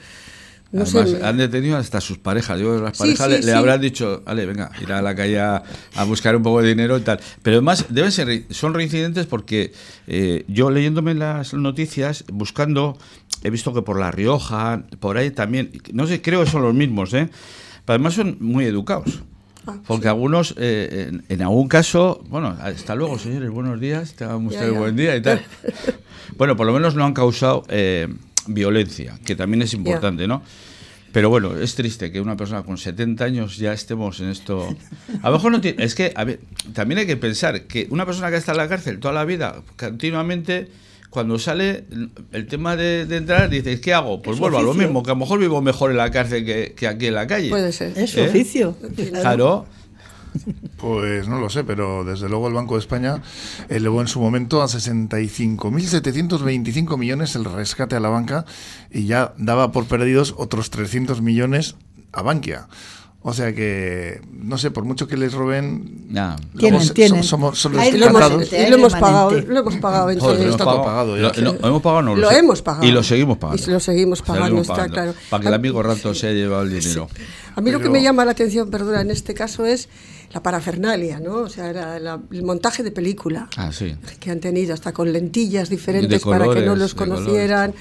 [0.73, 2.59] Además, han detenido hasta sus parejas.
[2.59, 5.63] Yo, las parejas le, habrán dicho, vale, venga, ir a la calle a,
[6.07, 7.19] buscar un poco de dinero y tal.
[7.43, 9.71] Pero además, deben ser, son reincidentes porque
[10.07, 12.97] eh, yo leyéndome las noticias, buscando,
[13.43, 16.73] he visto que por La Rioja, por ahí también, no sé, creo que son los
[16.73, 17.29] mismos, ¿eh?
[17.85, 19.21] Pero además son muy educados.
[19.65, 24.77] Ah, porque algunos, eh, en, algún caso, bueno, hasta luego, señores, buenos días, tengan ustedes
[24.77, 25.41] buen día y tal.
[26.37, 28.09] bueno, por lo menos no han causado eh,
[28.47, 30.41] violencia, que también es importante, ¿no?
[31.13, 34.75] Pero bueno, es triste que una persona con 70 años ya estemos en esto.
[35.21, 35.83] A lo mejor no tiene.
[35.83, 36.39] Es que, a ver,
[36.73, 39.61] también hay que pensar que una persona que está en la cárcel toda la vida,
[39.77, 40.69] continuamente,
[41.11, 41.83] cuando sale
[42.31, 44.23] el tema de, entrar, dices, ¿qué hago?
[44.23, 46.87] Pues vuelvo a lo mismo, que a lo mejor vivo mejor en la cárcel que,
[46.87, 47.49] aquí en la calle.
[47.49, 47.95] Puede ser.
[47.95, 48.29] Es su ¿Eh?
[48.29, 48.75] oficio.
[49.21, 49.67] Claro.
[50.77, 53.23] Pues no lo sé, pero desde luego el Banco de España
[53.69, 58.45] elevó en su momento a 65.725 millones el rescate a la banca
[58.91, 61.75] y ya daba por perdidos otros 300 millones
[62.11, 62.67] a Bankia.
[63.25, 66.35] O sea que, no sé, por mucho que les roben, no.
[66.57, 67.23] tienen, tienen.
[67.23, 70.57] Somos, son los lo, hemos, y lo hemos pagado, lo hemos pagado Joder, lo hemos
[70.57, 72.85] pagado, lo, hemos pagado, no, lo, hemos pagado.
[72.85, 73.63] Y lo seguimos pagando.
[73.63, 75.13] Y lo seguimos pagando, está claro.
[75.29, 77.07] Para que el amigo rato se haya llevado el dinero.
[77.55, 79.87] A mí lo que me llama la atención, perdona, en este caso es
[80.33, 81.35] la parafernalia, ¿no?
[81.35, 83.95] O sea, era el montaje de película ah, sí.
[84.19, 87.73] que han tenido, hasta con lentillas diferentes para que no los conocieran,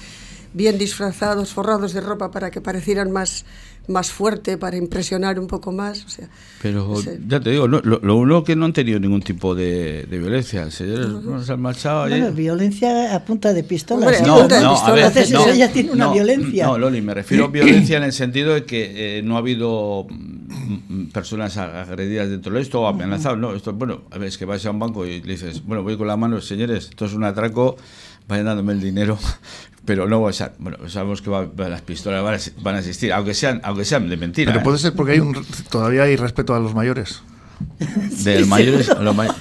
[0.53, 3.43] bien disfrazados, forrados de ropa para que parecieran más
[3.87, 6.05] más fuerte para impresionar un poco más.
[6.05, 6.29] O sea,
[6.61, 6.95] Pero
[7.27, 10.69] ya te digo, lo, lo, uno que no han tenido ningún tipo de, de violencia.
[10.71, 14.11] Señores, no, se han marchado bueno, violencia a punta de pistola.
[14.25, 16.65] no, no, a veces no, ella tiene una violencia.
[16.65, 20.07] No, Loli, me refiero a violencia en el sentido de que eh, no ha habido
[21.11, 23.37] personas agredidas dentro de esto o amenazados.
[23.37, 25.83] No, esto, bueno, a ver, es que vas a un banco y le dices, bueno,
[25.83, 27.77] voy con la mano, señores, esto es un atraco,
[28.27, 29.17] vayan dándome el dinero
[29.85, 33.33] pero no, o sea, bueno, sabemos que las pistolas van a, van a, existir, aunque
[33.33, 34.51] sean, aunque sean de mentira.
[34.51, 37.21] Pero puede ser porque hay un, todavía hay respeto a los mayores.
[38.23, 38.89] Del mayores,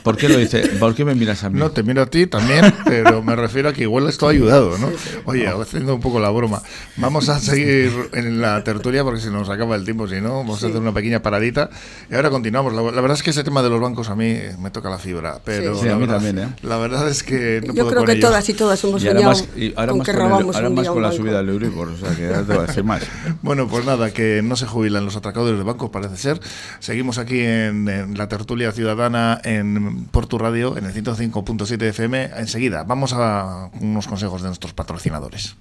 [0.03, 0.67] ¿Por qué lo dice?
[0.79, 1.59] ¿Por qué me miras a mí?
[1.59, 4.77] No, te miro a ti también, pero me refiero a que igual esto ha ayudado,
[4.79, 4.91] ¿no?
[5.25, 6.63] Oye, haciendo un poco la broma.
[6.97, 10.63] Vamos a seguir en la tertulia porque se nos acaba el tiempo, si no, vamos
[10.63, 11.71] a hacer una pequeña paradita.
[12.11, 12.73] Y ahora continuamos.
[12.73, 15.41] La, verdad es que ese tema de los bancos a mí me toca la fibra,
[15.45, 16.49] pero sí, a mí también, ¿eh?
[16.63, 19.73] La verdad es que no Yo creo que todas y todas hemos soñado más, y
[19.77, 22.27] ahora con más que robamos ahora más con la subida del Euribor, o sea que
[22.27, 23.03] ahora te va a decir más.
[23.43, 26.41] bueno, pues nada, que no se jubilan los atracadores de bancos, parece ser.
[26.81, 32.31] Seguimos aquí en, en la tertulia Ciudadana en Portu Radio, en el 105.7 FM.
[32.37, 35.57] Enseguida, vamos a unos consejos de nuestros patrocinadores.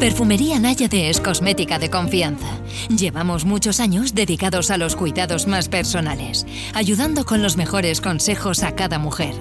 [0.00, 2.46] Perfumería Náyade es cosmética de confianza.
[2.88, 8.74] Llevamos muchos años dedicados a los cuidados más personales, ayudando con los mejores consejos a
[8.74, 9.34] cada mujer.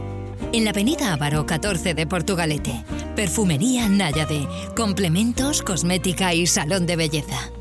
[0.51, 2.83] En la avenida Ávaro 14 de Portugalete,
[3.15, 7.51] Perfumería Náyade, complementos, cosmética y salón de belleza.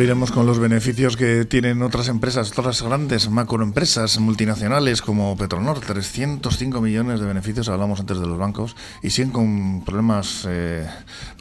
[0.00, 5.80] Luego iremos con los beneficios que tienen otras empresas, otras grandes macroempresas multinacionales como Petronor,
[5.80, 10.88] 305 millones de beneficios, hablamos antes de los bancos, y siguen con problemas eh,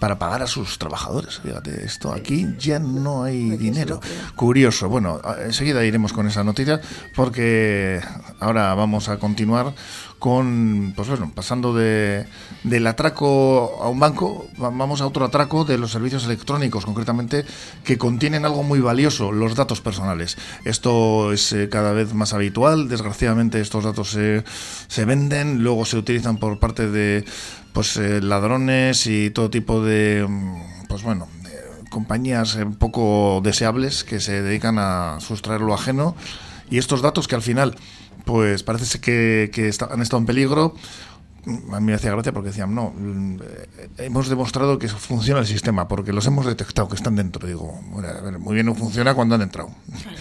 [0.02, 1.39] para pagar a sus trabajadores.
[1.39, 4.02] Fíjate, esto aquí ya no hay dinero.
[4.36, 4.89] Curioso.
[4.89, 6.82] Bueno, enseguida iremos con esa noticia
[7.15, 8.02] porque
[8.41, 9.74] ahora vamos a continuar
[10.19, 12.27] con, pues bueno, pasando de,
[12.63, 17.45] del atraco a un banco, vamos a otro atraco de los servicios electrónicos, concretamente,
[17.84, 20.38] que contienen algo muy valioso, los datos personales.
[20.65, 26.38] Esto es eh, cada vez más habitual, desgraciadamente estos datos se, venden, luego se utilizan
[26.38, 27.25] por parte de
[27.71, 31.27] pues eh, ladrones y todo tipo de, mm, pues bueno,
[31.89, 36.15] compañías un poco deseables que se dedican a sustraer lo ajeno
[36.69, 37.75] Y estos datos que al final,
[38.30, 40.76] pues parece que, que han estado en peligro,
[41.72, 43.39] a mí me hacía gracia porque decían, no, mm,
[43.98, 47.48] hemos demostrado que funciona el sistema, porque los hemos detectado que están dentro.
[47.48, 49.72] Digo, bueno, a ver, muy bien no funciona cuando han entrado.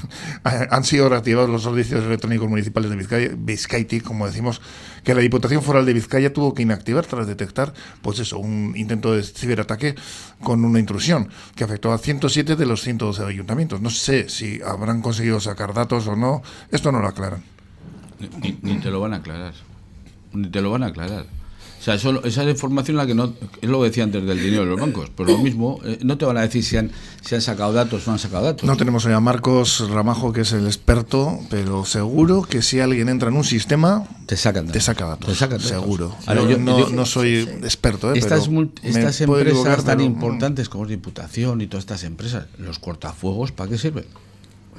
[0.42, 4.62] han sido reactivados los servicios electrónicos municipales de Vizcaya, Vizcaiti, como decimos,
[5.05, 9.12] que la Diputación Foral de Vizcaya tuvo que inactivar tras detectar, pues eso, un intento
[9.12, 9.97] de ciberataque
[10.42, 13.83] con una intrusión que afectó a 107 de los 112 ayuntamientos.
[13.83, 16.40] No sé si habrán conseguido sacar datos o no,
[16.71, 17.58] esto no lo aclaran.
[18.62, 19.54] Ni te lo van a aclarar
[20.50, 21.26] te lo van a aclarar.
[21.81, 24.40] O sea, eso, esa es información la que no, es lo que decía antes del
[24.40, 26.90] dinero de los bancos, pero lo mismo, eh, no te van a decir si han,
[27.22, 28.66] si han sacado datos o no han sacado datos.
[28.66, 33.28] No tenemos a Marcos Ramajo, que es el experto, pero seguro que si alguien entra
[33.28, 34.72] en un sistema, te sacan datos.
[34.72, 36.16] Te saca datos, te sacan seguro.
[36.26, 38.18] yo, no, no, soy experto, ¿eh?
[38.18, 38.50] Estas,
[38.83, 44.04] estas empresas tan importantes como Diputación y todas estas empresas, los cortafuegos, ¿para qué sirven?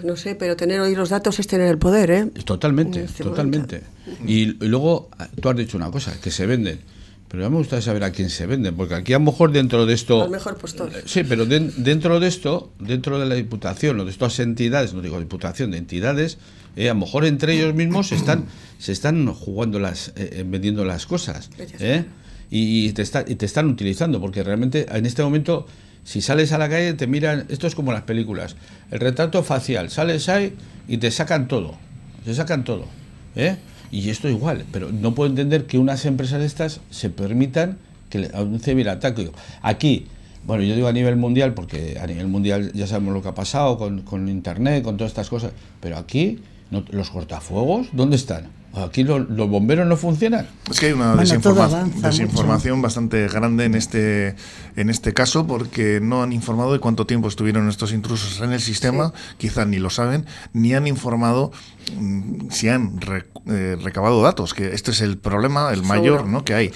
[0.04, 2.26] No sé, pero tener hoy los datos es tener el poder, ¿eh?
[2.46, 3.82] Totalmente, este totalmente.
[4.26, 5.10] Y, luego,
[5.42, 6.80] tú has dicho una cosa, que se venden.
[7.28, 9.86] Pero ya me gustaría saber a quién se venden, porque aquí a lo mejor dentro
[9.86, 10.24] de esto...
[10.24, 10.92] Al mejor postor.
[11.06, 15.20] Sí, pero dentro de esto, dentro de la Diputación, o de estas entidades, no digo
[15.20, 16.40] Diputación, de entidades,
[16.76, 18.46] eh, a lo mejor entre ellos mismos se están,
[18.80, 21.52] se están jugando las, eh, vendiendo las cosas.
[21.80, 22.06] ¿eh?
[22.50, 25.68] Y, te está, y te están utilizando, porque realmente en este momento
[26.10, 28.56] si sales a la calle te miran, esto es como las películas,
[28.90, 30.56] el retrato facial, sales ahí
[30.88, 31.76] y te sacan todo,
[32.26, 32.86] te sacan todo.
[33.36, 33.58] ¿eh?
[33.92, 37.78] Y esto igual, pero no puedo entender que unas empresas de estas se permitan
[38.10, 39.30] que a un ciberataque.
[39.62, 40.08] Aquí,
[40.48, 43.36] bueno, yo digo a nivel mundial, porque a nivel mundial ya sabemos lo que ha
[43.36, 46.40] pasado con, con Internet, con todas estas cosas, pero aquí,
[46.90, 48.48] los cortafuegos, ¿dónde están?
[48.74, 50.48] Aquí los, bomberos no funcionan.
[50.70, 54.36] Es que hay una desinformación bastante grande en este,
[54.76, 58.62] en este caso porque no han informado de cuánto tiempo estuvieron estos intrusos en el
[58.62, 61.52] sistema, quizá ni lo saben, ni han informado
[61.98, 63.00] mm, si han
[63.48, 66.46] eh, recabado datos, que este es el problema, el mayor ¿no?
[66.46, 66.72] que hay.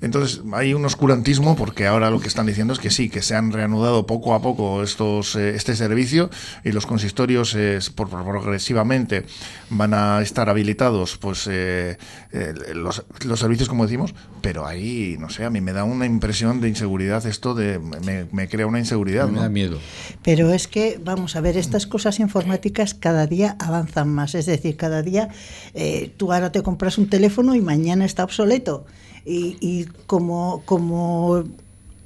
[0.00, 3.34] Entonces hay un oscurantismo porque ahora lo que están diciendo es que sí, que se
[3.34, 6.30] han reanudado poco a poco estos, eh, este servicio
[6.64, 7.56] y los consistorios
[7.94, 9.26] por, progresivamente
[9.68, 11.98] van a estar habilitados pues eh,
[12.30, 16.06] eh, los, los, servicios, como decimos, pero ahí, no sé, a mí me da una
[16.06, 19.28] impresión de inseguridad esto de, me, crea una inseguridad.
[19.28, 19.80] Me da miedo.
[20.22, 24.76] Pero es que, vamos a ver, estas cosas informáticas cada día avanzan más, es decir,
[24.76, 25.30] cada día
[25.74, 28.86] eh, tú ahora te compras un teléfono y mañana está obsoleto.
[29.24, 31.42] Y, y como, como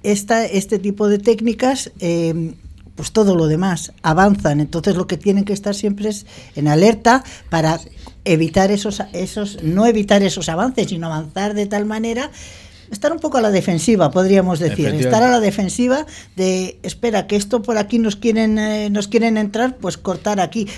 [0.02, 1.92] esta, este tipo de técnicas
[3.00, 4.60] pues todo lo demás avanzan.
[4.60, 7.80] Entonces lo que tienen que estar siempre es en alerta para
[8.26, 12.30] evitar esos, esos, no evitar esos avances, sino avanzar de tal manera
[12.90, 16.04] estar un poco a la defensiva, podríamos decir, estar a la defensiva
[16.36, 20.68] de espera que esto por aquí nos quieren eh, nos quieren entrar, pues cortar aquí.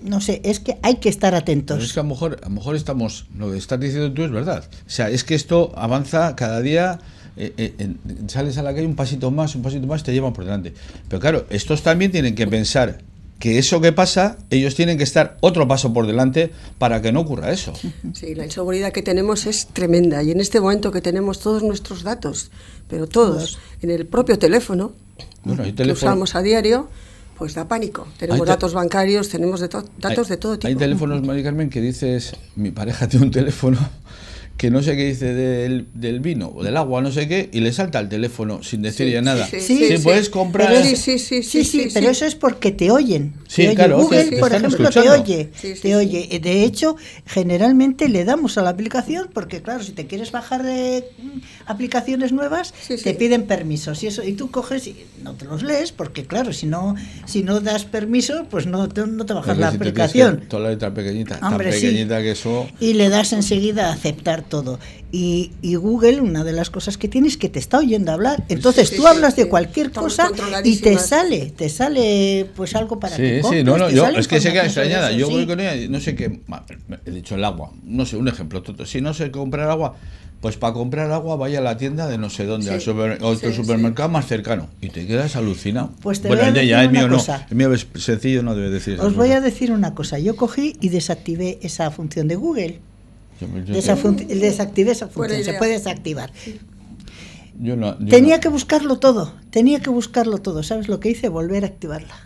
[0.00, 1.84] No sé, es que hay que estar atentos.
[1.84, 4.30] es que a lo mejor a lo mejor estamos lo que estás diciendo tú es
[4.30, 4.64] verdad.
[4.86, 7.00] O sea, es que esto avanza cada día
[7.36, 7.94] eh, eh,
[8.28, 10.72] sales a la calle un pasito más, un pasito más, te llevan por delante.
[11.08, 12.98] Pero claro, estos también tienen que pensar
[13.38, 17.20] que eso que pasa, ellos tienen que estar otro paso por delante para que no
[17.20, 17.72] ocurra eso.
[18.14, 22.02] Sí, la inseguridad que tenemos es tremenda y en este momento que tenemos todos nuestros
[22.02, 22.50] datos,
[22.88, 24.92] pero todos, en el propio teléfono,
[25.76, 26.88] que usamos a diario,
[27.36, 28.08] pues da pánico.
[28.18, 30.68] Tenemos datos bancarios, tenemos datos de todo tipo.
[30.68, 33.78] Hay teléfonos, Mari Carmen, que dices, mi pareja tiene un teléfono
[34.56, 37.60] que no sé qué dice del, del, vino o del agua, no sé qué, y
[37.60, 39.46] le salta el teléfono sin decir ya nada.
[39.46, 40.82] Sí, sí, puedes comprar.
[40.84, 43.34] sí, sí, sí, sí, pero eso es porque te oyen.
[43.48, 43.98] Sí, claro.
[43.98, 45.50] Google, por ejemplo, te oye.
[45.82, 46.40] te oye.
[46.42, 51.04] De hecho, generalmente le damos a la aplicación porque, claro, si te quieres bajar de
[51.66, 55.92] aplicaciones nuevas, te piden permisos y eso y tú coges y no te los lees
[55.92, 59.68] porque, claro, si no si no das permiso, pues no te, no te bajas la
[59.68, 60.44] aplicación.
[60.48, 62.66] toda la letra pequeñita, tan pequeñita que eso.
[62.80, 64.78] Y le das enseguida a aceptar todo.
[65.12, 68.44] Y, Google, una de las cosas que tiene es que te está oyendo hablar.
[68.48, 70.30] Entonces tú hablas de cualquier cosa
[70.64, 74.40] y te sale, te sale pues algo para que Sí, no, no, yo, es que
[74.40, 75.12] se queda extrañada.
[75.12, 76.40] Yo voy con ella, no sé qué,
[77.04, 78.62] he dicho el agua, no sé, un ejemplo.
[78.84, 79.96] Si no sé comprar agua,
[80.40, 84.08] pues para comprar agua vaya a la tienda de no sé dónde, al otro supermercado
[84.08, 84.68] más cercano.
[84.80, 85.90] Y te quedas alucinado.
[86.02, 87.38] Pues te bueno, voy a decir ya, el mío cosa.
[87.38, 87.46] no.
[87.50, 90.18] El mío es sencillo, no debe decir Os voy a decir una cosa.
[90.18, 92.80] Yo cogí y desactivé esa función de Google
[93.40, 96.32] desactivé esa función, se puede desactivar.
[98.08, 100.62] tenía que buscarlo todo, tenía que buscarlo todo.
[100.62, 101.28] ¿Sabes lo que hice?
[101.28, 102.16] Volver a activarla.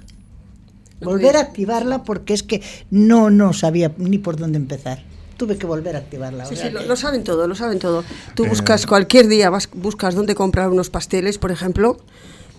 [1.02, 5.02] Volver a activarla porque es que no, no sabía ni por dónde empezar.
[5.36, 6.44] Tuve que volver a activarla.
[6.44, 8.04] Sí, sí, lo, saben todo, lo saben todo.
[8.34, 11.96] Tú buscas cualquier día, vas, buscas dónde comprar unos pasteles, por ejemplo,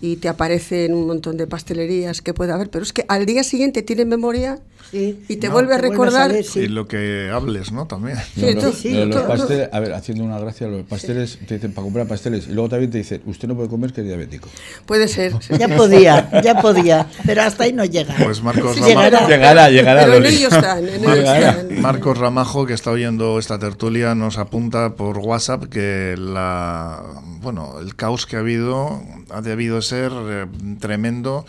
[0.01, 3.43] y te aparecen un montón de pastelerías que puede haber, pero es que al día
[3.43, 4.59] siguiente tienen memoria
[4.93, 6.31] y te vuelve a recordar.
[6.55, 7.87] Y lo que hables, ¿no?
[7.87, 8.17] También.
[8.35, 12.53] los pasteles, a ver, haciendo una gracia, los pasteles te dicen para comprar pasteles y
[12.53, 14.49] luego también te dicen, usted no puede comer que es diabético.
[14.85, 15.33] Puede ser.
[15.57, 18.15] Ya podía, ya podía, pero hasta ahí no llega.
[18.21, 19.27] Pues Marcos Ramajo.
[19.27, 20.05] Llegará, llegará.
[20.05, 21.81] Pero en ellos están, en ellos están.
[21.81, 27.03] Marcos Ramajo, que está oyendo esta tertulia, nos apunta por WhatsApp que la
[27.41, 30.45] bueno, el caos que ha habido ha debido ser eh,
[30.79, 31.45] tremendo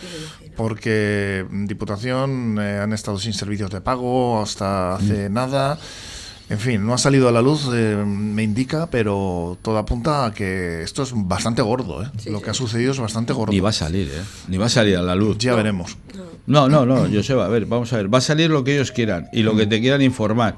[0.57, 5.33] porque Diputación eh, han estado sin servicios de pago hasta hace mm.
[5.33, 5.79] nada.
[6.49, 10.35] En fin, no ha salido a la luz, eh, me indica, pero todo apunta a
[10.35, 12.03] que esto es bastante gordo.
[12.03, 12.09] ¿eh?
[12.27, 13.53] Lo que ha sucedido es bastante gordo.
[13.53, 14.23] Ni va a salir, ¿eh?
[14.49, 15.39] Ni va a salir a la luz.
[15.39, 15.97] Ya veremos.
[16.47, 18.13] No, no, no, Joseba, a ver, vamos a ver.
[18.13, 20.57] Va a salir lo que ellos quieran y lo que te quieran informar.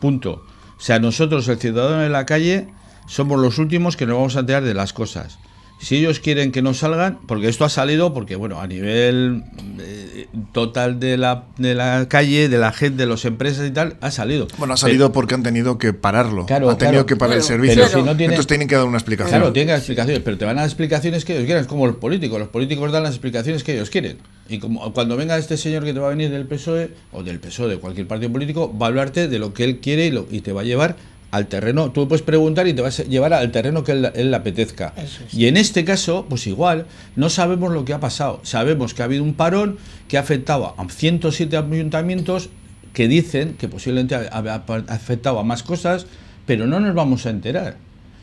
[0.00, 0.44] Punto.
[0.78, 2.68] O sea, nosotros, el ciudadano en la calle,
[3.06, 5.38] somos los últimos que nos vamos a enterar de las cosas
[5.82, 9.42] si ellos quieren que no salgan, porque esto ha salido, porque bueno, a nivel
[9.80, 13.96] eh, total de la, de la calle, de la gente, de las empresas y tal,
[14.00, 14.46] ha salido.
[14.58, 16.46] Bueno, ha salido porque han tenido que pararlo.
[16.46, 17.88] Claro, han tenido que parar el servicio.
[17.88, 19.40] si no Entonces tienen que dar una explicación.
[19.40, 21.68] Claro, tienen que dar explicaciones, pero te van a dar explicaciones que ellos quieran, es
[21.68, 22.38] como los políticos.
[22.38, 24.18] Los políticos dan las explicaciones que ellos quieren.
[24.48, 27.40] Y como cuando venga este señor que te va a venir del PSOE, o del
[27.40, 30.28] PSOE, de cualquier partido político, va a hablarte de lo que él quiere y, lo,
[30.30, 30.94] y te va a llevar
[31.32, 34.36] al terreno, tú puedes preguntar y te vas a llevar al terreno que él, le
[34.36, 34.92] apetezca.
[35.32, 38.40] Y en este caso, pues igual, no sabemos lo que ha pasado.
[38.42, 39.78] Sabemos que ha habido un parón
[40.08, 42.50] que ha afectado a 107 ayuntamientos
[42.92, 46.04] que dicen que posiblemente ha afectado a más cosas,
[46.44, 47.78] pero no nos vamos a enterar.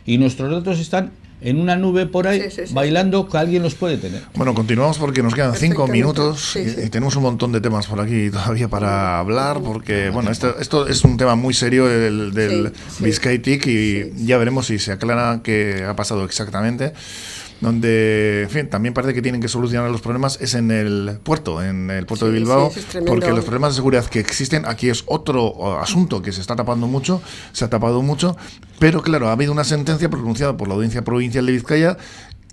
[0.05, 4.23] Y nuestros datos están en una nube por ahí bailando que alguien los puede tener.
[4.35, 8.29] Bueno, continuamos porque nos quedan cinco minutos y, tenemos un montón de temas por aquí
[8.29, 13.67] todavía para hablar porque, bueno, esto, esto es un tema muy serio el del Biscaytic
[13.67, 16.93] y ya veremos si se aclara qué ha pasado exactamente
[17.61, 21.61] donde, en fin, también parece que tienen que solucionar los problemas es en el puerto,
[21.61, 22.71] en el puerto de Bilbao,
[23.05, 26.87] porque los problemas de seguridad que existen aquí es otro asunto que se está tapando
[26.87, 28.37] mucho, se ha tapado mucho,
[28.79, 31.97] pero claro, ha habido una sentencia pronunciada por la Audiencia Provincial de Vizcaya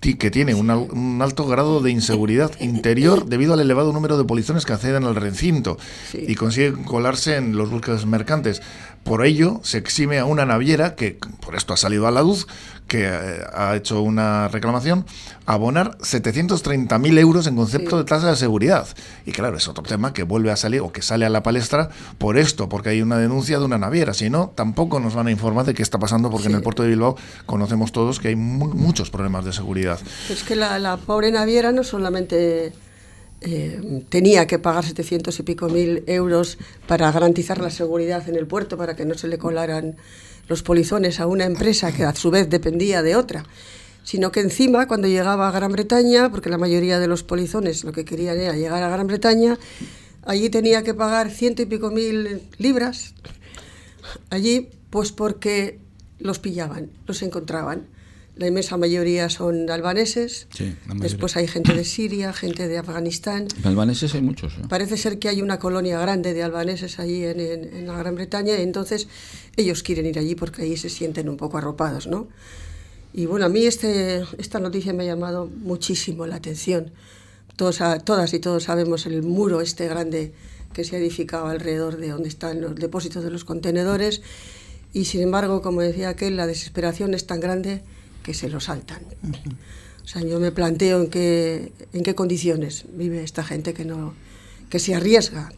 [0.00, 4.72] que tiene un, alto grado de inseguridad interior debido al elevado número de polizones que
[4.72, 5.78] acceden al recinto
[6.12, 8.62] y consiguen colarse en los buques mercantes.
[9.06, 12.48] Por ello, se exime a una naviera, que por esto ha salido a la luz,
[12.88, 15.06] que eh, ha hecho una reclamación,
[15.46, 18.88] abonar 730.000 euros en concepto de tasa de seguridad.
[19.24, 21.90] Y claro, es otro tema que vuelve a salir o que sale a la palestra
[22.18, 24.12] por esto, porque hay una denuncia de una naviera.
[24.12, 26.82] Si no, tampoco nos van a informar de qué está pasando, porque en el puerto
[26.82, 30.00] de Bilbao conocemos todos que hay muchos problemas de seguridad.
[30.28, 32.72] Es que la, pobre naviera no solamente
[33.42, 38.46] eh, tenía que pagar 700 y pico mil euros para garantizar la seguridad en el
[38.46, 39.96] puerto, para que no se le colaran
[40.48, 43.44] los polizones a una empresa que a su vez dependía de otra,
[44.04, 47.92] sino que encima cuando llegaba a Gran Bretaña, porque la mayoría de los polizones lo
[47.92, 49.58] que querían era llegar a Gran Bretaña,
[50.24, 53.14] allí tenía que pagar ciento y pico mil libras,
[54.30, 55.78] allí pues porque
[56.18, 57.86] los pillaban, los encontraban
[58.36, 60.46] la inmensa mayoría son albaneses.
[60.96, 63.48] Después hay gente de Siria, gente de Afganistán.
[63.64, 64.52] albaneses hay muchos.
[64.58, 64.62] ¿eh?
[64.68, 68.62] Parece ser que hay una colonia grande de albaneses allí en, la Gran Bretaña y
[68.62, 69.08] entonces
[69.56, 72.28] ellos quieren ir allí porque ahí se sienten un poco arropados, ¿no?
[73.14, 76.90] Y bueno, a mí este, esta noticia me ha llamado muchísimo la atención.
[77.56, 80.34] Todos, todas y todos sabemos el muro este grande
[80.74, 84.20] que se ha edificado alrededor de donde están los depósitos de los contenedores
[84.92, 87.82] y sin embargo, como decía aquel, la desesperación es tan grande
[88.26, 89.02] que se lo saltan.
[90.04, 94.14] O sea, yo me planteo en qué, en qué condiciones vive esta gente que, no,
[94.68, 95.52] que se arriesga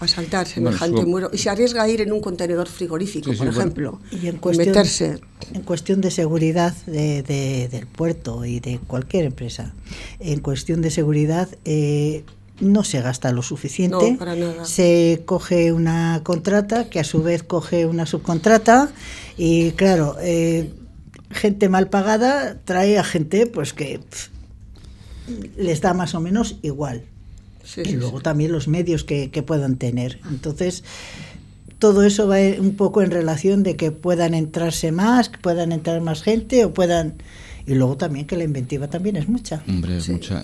[0.00, 4.00] a saltar semejante muro y se arriesga a ir en un contenedor frigorífico, por ejemplo,
[4.10, 5.20] y en cuestión, meterse.
[5.52, 7.22] En cuestión de seguridad de,
[7.70, 9.74] del puerto y de cualquier empresa,
[10.20, 12.24] en cuestión de seguridad eh,
[12.60, 14.18] no se gasta lo suficiente,
[14.62, 18.90] se coge una contrata que a su vez coge una subcontrata
[19.36, 20.70] y claro, eh,
[21.34, 24.00] gente mal pagada trae a gente pues que
[25.56, 27.02] les da más o menos igual.
[27.76, 30.20] y luego también los medios que, puedan tener.
[30.30, 30.84] Entonces,
[31.78, 36.00] todo eso va un poco en relación de que puedan entrarse más, que puedan entrar
[36.00, 37.14] más gente o puedan...
[37.66, 39.62] Y luego también que la inventiva también es mucha.
[39.66, 40.42] Hombre, es mucha.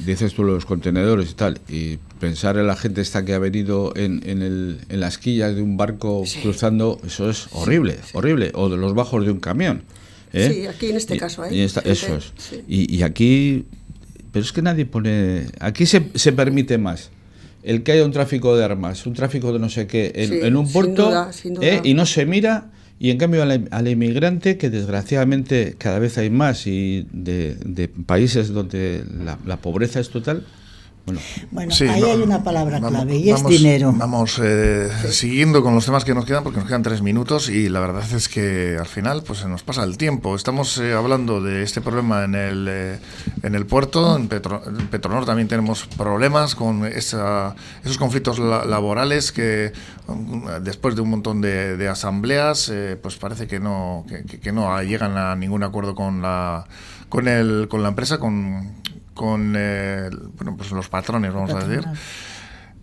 [0.00, 3.92] dices tú los contenedores y tal, y pensar en la gente esta que ha venido
[3.96, 8.50] en, en, el, en las quillas de un barco cruzando, eso es horrible, horrible.
[8.54, 9.82] O de los bajos de un camión.
[10.32, 10.52] ¿eh?
[10.52, 11.44] Sí, aquí en este caso.
[11.44, 11.64] ¿eh?
[11.64, 12.32] eso es.
[12.66, 13.66] Y, aquí,
[14.32, 17.10] pero es que nadie pone, aquí se, se, permite más.
[17.62, 20.70] El que haya un tráfico de armas, un tráfico de no sé qué, en, un
[20.70, 21.80] puerto, ¿eh?
[21.84, 26.66] y no se mira, y en cambio al, inmigrante, que desgraciadamente cada vez hay más,
[26.66, 29.04] y de, de países donde
[29.44, 30.44] la pobreza es total,
[31.52, 33.92] Bueno, ahí hay una palabra clave y es dinero.
[33.96, 37.68] Vamos eh, siguiendo con los temas que nos quedan porque nos quedan tres minutos y
[37.68, 40.34] la verdad es que al final pues se nos pasa el tiempo.
[40.34, 42.98] Estamos eh, hablando de este problema en el, eh,
[43.44, 47.54] en el puerto, en, Petronor también tenemos problemas con esa,
[47.84, 49.72] esos conflictos laborales que
[50.08, 54.04] mm, después de un montón de, asambleas pues parece que no,
[54.42, 56.66] que no llegan a ningún acuerdo con la
[57.08, 58.74] con el con la empresa con
[59.16, 61.84] con eh, bueno, pues los patrones, vamos a decir.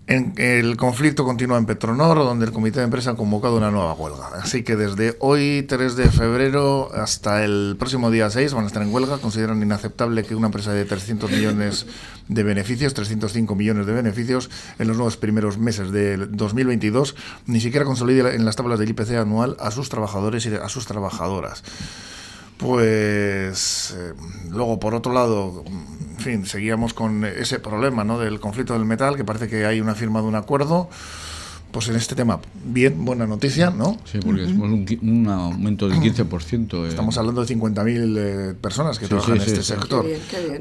[0.06, 3.94] En, el conflicto continúa en Petronor, donde el comité de empresa ha convocado una nueva
[3.94, 4.28] huelga.
[4.42, 8.82] Así que desde hoy, 3 de febrero, hasta el próximo día 6 van a estar
[8.82, 9.20] en huelga.
[9.20, 11.86] Consideran inaceptable que una empresa de 300 millones
[12.28, 17.16] de beneficios, 305 millones de beneficios, en los nuevos primeros meses de 2022,
[17.46, 20.86] ni siquiera consolide en las tablas del IPC anual a sus trabajadores y a sus
[20.86, 21.64] trabajadoras.
[22.58, 24.14] Pues eh,
[24.50, 28.20] luego, por otro lado, en fin, seguíamos con ese problema ¿no?
[28.20, 30.90] del conflicto del metal, que parece que hay una firma de un acuerdo
[31.74, 33.98] pues en este tema, bien, buena noticia, ¿no?
[34.06, 36.88] Sí, porque es un, aumento del 15%.
[36.88, 40.06] Estamos hablando de 50.000 eh, personas que trabajan en este sector.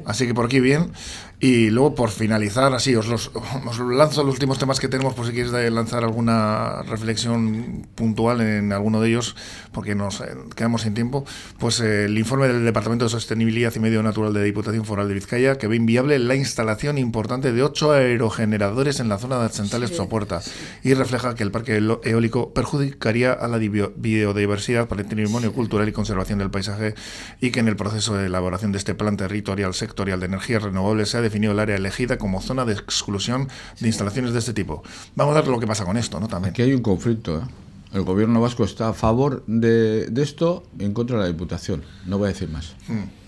[0.06, 0.90] Así que por aquí bien.
[1.38, 5.26] Y luego, por finalizar, así, os, los, os lanzo los últimos temas que tenemos, por
[5.26, 9.34] si quieres lanzar alguna reflexión puntual en alguno de ellos,
[9.72, 11.24] porque nos eh, quedamos sin tiempo.
[11.58, 15.14] Pues eh, el informe del Departamento de Sostenibilidad y Medio Natural de Diputación Foral de
[15.14, 19.90] Vizcaya, que ve inviable la instalación importante de ocho aerogeneradores en la zona de Centrales
[19.90, 20.42] Sopuerta.
[20.84, 26.50] Y refleja que el parque eólico perjudicaría a la biodiversidad, patrimonio cultural y conservación del
[26.50, 26.94] paisaje
[27.40, 31.10] y que en el proceso de elaboración de este plan territorial sectorial de energías renovables
[31.10, 33.48] se ha definido el área elegida como zona de exclusión
[33.80, 34.82] de instalaciones de este tipo.
[35.16, 36.28] Vamos a ver lo que pasa con esto, ¿no?
[36.28, 36.52] También.
[36.52, 37.61] Aquí hay un conflicto, ¿eh?
[37.92, 41.82] El gobierno vasco está a favor de, esto y en contra de la Diputación.
[42.06, 42.74] No voy a decir más.
[42.88, 43.22] Mm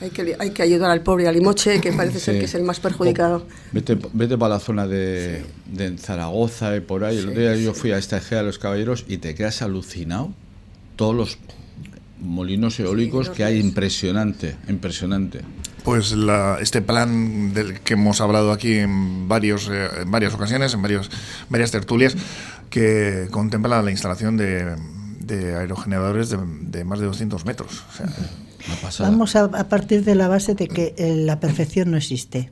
[0.00, 2.80] hay, que, hay que ayudar al pobre Alimoche, que parece ser que es el más
[2.80, 3.46] perjudicado.
[3.72, 7.18] Vete, vete para la zona de, de Zaragoza y por ahí.
[7.18, 10.32] el otro día yo fui a esta Egea de los Caballeros y te quedas alucinado.
[10.94, 11.38] Todos los
[12.20, 15.40] molinos eólicos que hay, impresionante, impresionante.
[15.86, 20.74] Pues la, este plan del que hemos hablado aquí en, varios, eh, en varias ocasiones,
[20.74, 21.12] en varios,
[21.48, 22.16] varias tertulias,
[22.70, 24.74] que contempla la instalación de,
[25.20, 27.84] de aerogeneradores de, de, más de 200 metros.
[27.88, 28.06] O sea,
[28.98, 32.50] Vamos a, partir de la base de que eh, la perfección no existe.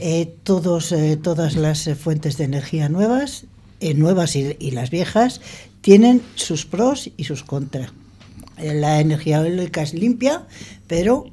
[0.00, 3.44] Eh, todos, eh, todas las fuentes de energía nuevas,
[3.96, 5.42] nuevas y, y, las viejas,
[5.82, 7.92] tienen sus pros y sus contras.
[8.56, 10.46] La energía eólica es limpia,
[10.86, 11.26] pero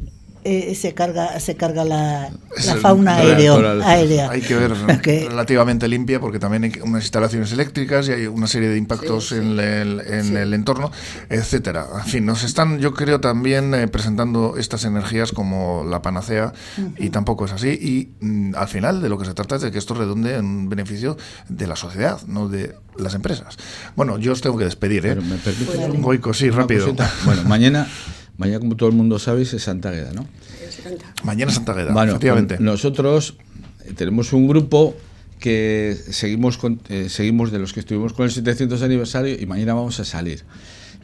[0.43, 2.31] eh, se carga se carga la,
[2.81, 4.29] fauna aérea.
[4.29, 4.71] Hay que ver
[5.29, 9.59] relativamente limpia porque también hay unas instalaciones eléctricas y hay una serie de impactos en,
[9.59, 10.91] el, en el, entorno,
[11.29, 11.85] etcétera.
[11.97, 16.53] En fin, nos están, yo creo, también eh, presentando estas energías como la panacea
[16.97, 17.69] y tampoco es así.
[17.69, 20.69] Y mm, al final de lo que se trata es de que esto redonde en
[20.69, 21.17] beneficio
[21.49, 23.57] de la sociedad, no de las empresas.
[23.95, 25.17] Bueno, yo os tengo que despedir, ¿eh?
[25.97, 26.93] Goico, sí, rápido.
[27.25, 27.87] Bueno, mañana
[28.39, 30.25] Mañana, como todo el mundo sabe, es Santa Gueda, ¿no?
[31.23, 32.55] Mañana Santa Gueda, bueno, efectivamente.
[32.57, 33.35] Nosotros
[33.83, 34.95] eh, tenemos un grupo
[35.39, 39.99] que seguimos, eh, seguimos de los que estuvimos con el 700 aniversario y mañana vamos
[39.99, 40.45] a salir.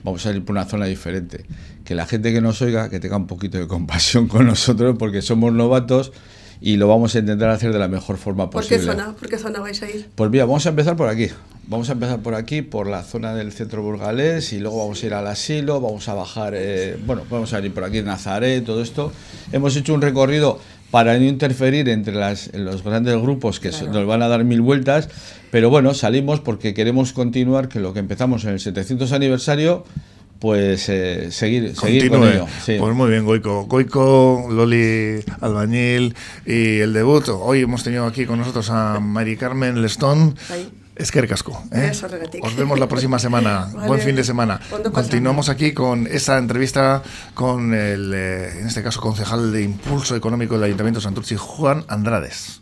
[0.05, 1.45] Vamos a salir por una zona diferente.
[1.83, 5.21] Que la gente que nos oiga, que tenga un poquito de compasión con nosotros, porque
[5.21, 6.13] somos novatos
[6.61, 8.77] y lo vamos a intentar hacer de la mejor forma posible.
[8.77, 10.07] ¿Por qué zona, ¿Por qué zona vais a ir?
[10.15, 11.27] Pues mira, vamos a empezar por aquí.
[11.67, 15.05] Vamos a empezar por aquí, por la zona del centro burgalés, y luego vamos a
[15.07, 18.83] ir al asilo, vamos a bajar, eh, bueno, vamos a ir por aquí Nazaret, todo
[18.83, 19.11] esto.
[19.51, 20.59] Hemos hecho un recorrido
[20.91, 25.09] para no interferir entre las, los grandes grupos que nos van a dar mil vueltas,
[25.49, 29.85] pero bueno, salimos porque queremos continuar, que lo que empezamos en el 700 aniversario,
[30.39, 32.45] pues eh, seguir, seguir con ello.
[32.65, 33.65] Pues muy bien, Goico.
[33.65, 36.13] Goico, Loli Albañil
[36.45, 37.27] y el debut.
[37.29, 40.35] Hoy hemos tenido aquí con nosotros a Mari Carmen Lestón.
[40.95, 41.61] Es que casco.
[41.71, 41.91] ¿eh?
[42.41, 43.69] Os vemos la próxima semana.
[43.87, 44.59] Buen fin de semana.
[44.93, 50.55] Continuamos aquí con esa entrevista con el, eh, en este caso, concejal de Impulso Económico
[50.55, 52.61] del Ayuntamiento de Santurce, Juan Andrades.